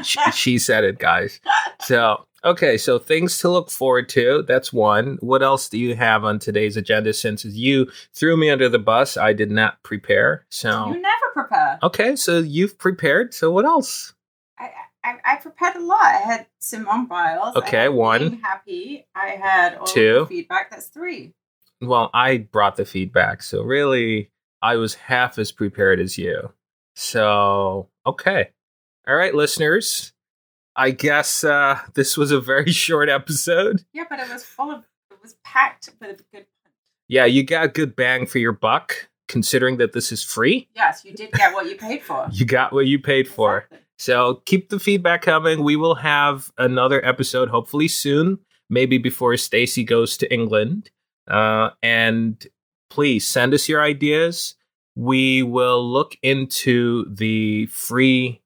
she, 0.03 0.19
she 0.31 0.57
said 0.59 0.83
it, 0.83 0.97
guys. 0.99 1.39
So, 1.81 2.25
okay, 2.43 2.77
so 2.77 2.97
things 2.97 3.37
to 3.39 3.49
look 3.49 3.69
forward 3.69 4.09
to. 4.09 4.43
That's 4.47 4.73
one. 4.73 5.17
What 5.21 5.43
else 5.43 5.69
do 5.69 5.77
you 5.77 5.95
have 5.95 6.23
on 6.23 6.39
today's 6.39 6.77
agenda? 6.77 7.13
Since 7.13 7.45
you 7.45 7.91
threw 8.13 8.35
me 8.37 8.49
under 8.49 8.69
the 8.69 8.79
bus, 8.79 9.17
I 9.17 9.33
did 9.33 9.51
not 9.51 9.83
prepare. 9.83 10.45
So, 10.49 10.87
You 10.87 10.99
never 10.99 11.25
prepare. 11.33 11.77
okay, 11.83 12.15
so 12.15 12.39
you've 12.39 12.79
prepared. 12.79 13.33
So, 13.35 13.51
what 13.51 13.65
else? 13.65 14.13
I, 14.57 14.71
I, 15.03 15.17
I 15.25 15.35
prepared 15.35 15.75
a 15.75 15.81
lot. 15.85 16.05
I 16.05 16.17
had 16.17 16.47
Simone 16.59 17.05
Biles. 17.05 17.55
I 17.55 17.59
Okay, 17.59 17.89
one. 17.89 18.39
Happy. 18.41 19.05
I 19.13 19.27
had 19.31 19.75
all 19.75 19.85
Two. 19.85 20.21
the 20.21 20.25
feedback. 20.25 20.71
That's 20.71 20.87
three. 20.87 21.33
Well, 21.81 22.09
I 22.15 22.37
brought 22.37 22.77
the 22.77 22.85
feedback. 22.85 23.43
So, 23.43 23.61
really, 23.61 24.31
I 24.63 24.77
was 24.77 24.95
half 24.95 25.37
as 25.37 25.51
prepared 25.51 25.99
as 25.99 26.17
you. 26.17 26.51
So, 26.95 27.89
okay. 28.05 28.49
All 29.07 29.15
right, 29.15 29.35
listeners. 29.35 30.13
I 30.75 30.91
guess 30.91 31.43
uh, 31.43 31.79
this 31.93 32.17
was 32.17 32.31
a 32.31 32.41
very 32.41 32.71
short 32.71 33.09
episode. 33.09 33.85
Yeah, 33.93 34.03
but 34.09 34.19
it 34.19 34.29
was 34.29 34.43
full 34.43 34.71
of. 34.71 34.85
It 35.11 35.17
was 35.21 35.35
packed 35.43 35.89
with 36.01 36.23
good. 36.31 36.45
Yeah, 37.07 37.25
you 37.25 37.43
got 37.43 37.65
a 37.65 37.67
good 37.67 37.95
bang 37.95 38.25
for 38.25 38.39
your 38.39 38.51
buck, 38.51 39.09
considering 39.27 39.77
that 39.77 39.93
this 39.93 40.11
is 40.11 40.23
free. 40.23 40.67
Yes, 40.75 41.05
you 41.05 41.13
did 41.13 41.31
get 41.31 41.53
what 41.53 41.67
you 41.67 41.75
paid 41.75 42.01
for. 42.03 42.27
You 42.31 42.45
got 42.45 42.73
what 42.73 42.87
you 42.87 42.99
paid 42.99 43.27
for. 43.27 43.59
Exactly. 43.59 43.79
So 43.97 44.41
keep 44.45 44.69
the 44.69 44.79
feedback 44.79 45.21
coming. 45.21 45.63
We 45.63 45.75
will 45.75 45.95
have 45.95 46.51
another 46.57 47.03
episode 47.05 47.49
hopefully 47.49 47.87
soon, 47.87 48.39
maybe 48.69 48.97
before 48.97 49.37
Stacy 49.37 49.83
goes 49.83 50.17
to 50.17 50.33
England. 50.33 50.89
Uh, 51.27 51.69
and 51.81 52.45
please 52.89 53.25
send 53.25 53.53
us 53.53 53.69
your 53.69 53.81
ideas. 53.81 54.55
We 54.95 55.43
will 55.43 55.87
look 55.87 56.17
into 56.21 57.05
the 57.13 57.65
free 57.67 58.41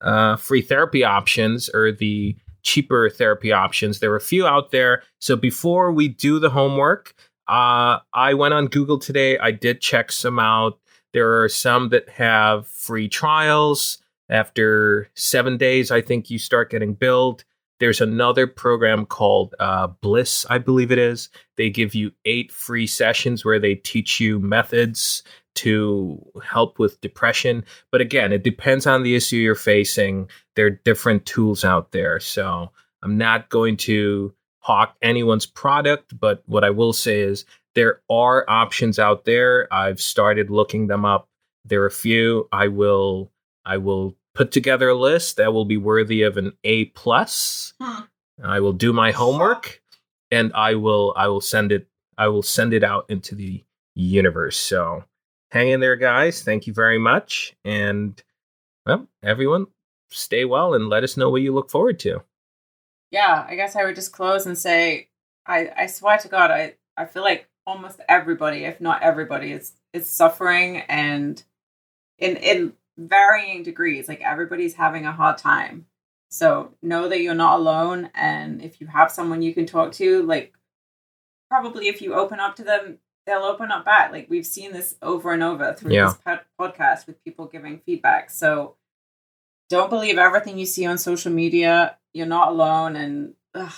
uh, 0.00 0.36
free 0.36 0.62
therapy 0.62 1.04
options 1.04 1.68
or 1.70 1.90
the 1.90 2.36
cheaper 2.62 3.08
therapy 3.08 3.52
options. 3.52 4.00
There 4.00 4.12
are 4.12 4.16
a 4.16 4.20
few 4.20 4.46
out 4.46 4.70
there. 4.72 5.02
So 5.20 5.36
before 5.36 5.92
we 5.92 6.08
do 6.08 6.38
the 6.38 6.50
homework, 6.50 7.14
uh, 7.48 8.00
I 8.12 8.34
went 8.34 8.54
on 8.54 8.66
Google 8.66 8.98
today. 8.98 9.38
I 9.38 9.52
did 9.52 9.80
check 9.80 10.10
some 10.10 10.38
out. 10.38 10.78
There 11.12 11.42
are 11.42 11.48
some 11.48 11.90
that 11.90 12.08
have 12.10 12.66
free 12.66 13.08
trials. 13.08 13.98
After 14.28 15.08
seven 15.14 15.56
days, 15.56 15.92
I 15.92 16.00
think 16.00 16.28
you 16.28 16.38
start 16.38 16.70
getting 16.70 16.94
billed. 16.94 17.44
There's 17.78 18.00
another 18.00 18.46
program 18.46 19.06
called 19.06 19.54
uh, 19.60 19.88
Bliss, 19.88 20.46
I 20.48 20.58
believe 20.58 20.90
it 20.90 20.98
is. 20.98 21.28
They 21.56 21.70
give 21.70 21.94
you 21.94 22.12
eight 22.24 22.50
free 22.50 22.86
sessions 22.86 23.44
where 23.44 23.58
they 23.58 23.74
teach 23.74 24.18
you 24.20 24.38
methods 24.38 25.22
to 25.56 26.24
help 26.42 26.78
with 26.78 27.00
depression. 27.00 27.64
But 27.90 28.00
again, 28.00 28.32
it 28.32 28.42
depends 28.42 28.86
on 28.86 29.02
the 29.02 29.16
issue 29.16 29.36
you're 29.36 29.54
facing. 29.54 30.28
There 30.54 30.66
are 30.66 30.80
different 30.84 31.26
tools 31.26 31.64
out 31.64 31.92
there. 31.92 32.20
So 32.20 32.70
I'm 33.02 33.18
not 33.18 33.48
going 33.48 33.76
to 33.78 34.34
hawk 34.60 34.96
anyone's 35.00 35.46
product, 35.46 36.18
but 36.18 36.42
what 36.46 36.64
I 36.64 36.70
will 36.70 36.92
say 36.92 37.20
is 37.20 37.44
there 37.74 38.00
are 38.10 38.44
options 38.48 38.98
out 38.98 39.24
there. 39.24 39.72
I've 39.72 40.00
started 40.00 40.50
looking 40.50 40.88
them 40.88 41.04
up. 41.04 41.28
There 41.64 41.82
are 41.82 41.86
a 41.86 41.90
few. 41.90 42.48
I 42.52 42.68
will 42.68 43.30
I 43.64 43.78
will 43.78 44.16
put 44.36 44.52
together 44.52 44.90
a 44.90 44.94
list 44.94 45.38
that 45.38 45.52
will 45.52 45.64
be 45.64 45.78
worthy 45.78 46.22
of 46.22 46.36
an 46.36 46.52
A 46.62 46.86
plus. 46.86 47.72
Hmm. 47.80 48.02
I 48.44 48.60
will 48.60 48.74
do 48.74 48.92
my 48.92 49.10
homework 49.10 49.80
and 50.30 50.52
I 50.54 50.74
will 50.74 51.14
I 51.16 51.28
will 51.28 51.40
send 51.40 51.72
it 51.72 51.88
I 52.18 52.28
will 52.28 52.42
send 52.42 52.72
it 52.72 52.84
out 52.84 53.06
into 53.08 53.34
the 53.34 53.64
universe. 53.94 54.58
So 54.58 55.04
hang 55.50 55.70
in 55.70 55.80
there, 55.80 55.96
guys. 55.96 56.42
Thank 56.42 56.66
you 56.66 56.72
very 56.72 56.98
much. 56.98 57.56
And, 57.64 58.22
well, 58.84 59.06
everyone, 59.22 59.66
stay 60.10 60.44
well 60.44 60.74
and 60.74 60.88
let 60.88 61.02
us 61.02 61.16
know 61.16 61.30
what 61.30 61.42
you 61.42 61.52
look 61.52 61.70
forward 61.70 61.98
to. 62.00 62.22
Yeah, 63.10 63.46
I 63.48 63.54
guess 63.54 63.76
I 63.76 63.84
would 63.84 63.94
just 63.94 64.12
close 64.12 64.46
and 64.46 64.56
say, 64.56 65.08
I, 65.46 65.70
I 65.76 65.86
swear 65.86 66.18
to 66.18 66.28
God, 66.28 66.50
I, 66.50 66.74
I 66.96 67.06
feel 67.06 67.22
like 67.22 67.48
almost 67.66 68.00
everybody, 68.08 68.64
if 68.64 68.80
not 68.80 69.02
everybody, 69.02 69.52
is 69.52 69.72
is 69.92 70.08
suffering 70.08 70.78
and 70.88 71.42
in 72.18 72.36
in 72.36 72.72
varying 72.98 73.62
degrees. 73.62 74.08
Like 74.08 74.20
everybody's 74.22 74.74
having 74.74 75.06
a 75.06 75.12
hard 75.12 75.38
time. 75.38 75.86
So 76.30 76.74
know 76.82 77.08
that 77.08 77.20
you're 77.22 77.34
not 77.34 77.58
alone, 77.60 78.10
and 78.14 78.60
if 78.62 78.80
you 78.80 78.86
have 78.88 79.10
someone 79.12 79.42
you 79.42 79.54
can 79.54 79.66
talk 79.66 79.92
to, 79.92 80.22
like 80.22 80.52
probably 81.50 81.88
if 81.88 82.02
you 82.02 82.14
open 82.14 82.40
up 82.40 82.56
to 82.56 82.64
them, 82.64 82.98
they'll 83.26 83.44
open 83.44 83.70
up 83.70 83.84
back. 83.84 84.10
Like 84.12 84.26
we've 84.28 84.46
seen 84.46 84.72
this 84.72 84.96
over 85.02 85.32
and 85.32 85.42
over 85.42 85.72
through 85.74 85.92
Yeah. 85.92 86.06
this 86.06 86.14
pod- 86.18 86.40
podcast 86.60 87.06
with 87.06 87.22
people 87.24 87.46
giving 87.46 87.78
feedback. 87.86 88.30
So 88.30 88.76
don't 89.70 89.90
believe 89.90 90.18
everything 90.18 90.58
you 90.58 90.66
see 90.66 90.84
on 90.86 90.98
social 90.98 91.32
media. 91.32 91.96
You're 92.12 92.26
not 92.26 92.48
alone, 92.48 92.96
and 92.96 93.34
ugh, 93.54 93.72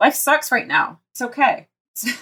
life 0.00 0.14
sucks 0.14 0.50
right 0.52 0.66
now. 0.66 1.00
It's 1.12 1.22
okay. 1.22 1.68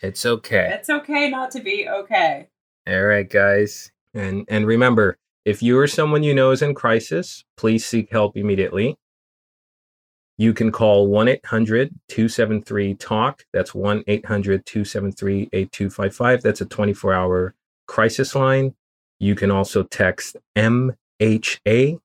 It's 0.00 0.26
okay. 0.26 0.68
It's 0.78 0.90
okay 0.90 1.30
not 1.30 1.52
to 1.52 1.60
be 1.60 1.88
okay. 1.88 2.48
All 2.86 3.02
right, 3.04 3.28
guys. 3.28 3.90
And 4.12 4.44
and 4.50 4.66
remember, 4.66 5.16
if 5.44 5.62
you 5.62 5.78
or 5.78 5.86
someone 5.86 6.22
you 6.22 6.34
know 6.34 6.50
is 6.50 6.62
in 6.62 6.74
crisis, 6.74 7.44
please 7.56 7.84
seek 7.84 8.10
help 8.10 8.36
immediately. 8.36 8.96
You 10.36 10.52
can 10.52 10.72
call 10.72 11.06
1-800-273-TALK. 11.08 13.46
That's 13.52 13.70
1-800-273-8255. 13.72 16.42
That's 16.42 16.60
a 16.60 16.66
24-hour 16.66 17.54
crisis 17.86 18.34
line. 18.34 18.74
You 19.20 19.36
can 19.36 19.52
also 19.52 19.84
text 19.84 20.36
MHA 20.56 22.00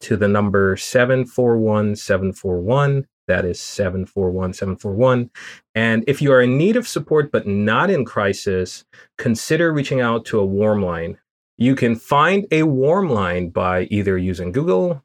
to 0.00 0.16
the 0.16 0.28
number 0.28 0.76
741741. 0.76 3.06
That 3.28 3.44
is 3.44 3.60
741741. 3.60 5.30
And 5.76 6.02
if 6.08 6.20
you 6.20 6.32
are 6.32 6.42
in 6.42 6.58
need 6.58 6.74
of 6.76 6.88
support 6.88 7.30
but 7.30 7.46
not 7.46 7.90
in 7.90 8.04
crisis, 8.04 8.84
consider 9.16 9.72
reaching 9.72 10.00
out 10.00 10.24
to 10.26 10.40
a 10.40 10.44
warm 10.44 10.82
line. 10.82 11.18
You 11.58 11.74
can 11.74 11.96
find 11.96 12.46
a 12.50 12.64
warm 12.64 13.08
line 13.10 13.50
by 13.50 13.84
either 13.84 14.16
using 14.16 14.52
Google 14.52 15.02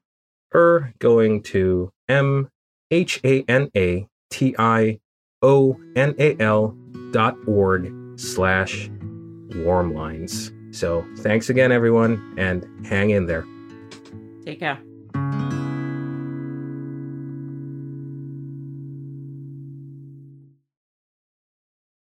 or 0.53 0.93
going 0.99 1.43
to 1.43 1.91
M 2.07 2.49
H 2.89 3.19
A 3.23 3.43
N 3.43 3.69
A 3.75 4.07
T 4.29 4.55
I 4.57 4.99
O 5.41 5.77
N 5.95 6.15
A 6.17 6.38
L 6.39 6.75
dot 7.12 7.36
org 7.47 7.91
slash 8.19 8.89
warm 9.55 9.93
lines. 9.93 10.51
So 10.71 11.05
thanks 11.19 11.49
again, 11.49 11.71
everyone, 11.71 12.36
and 12.38 12.65
hang 12.86 13.10
in 13.12 13.25
there. 13.25 13.45
Take 14.43 14.60
care. 14.60 14.79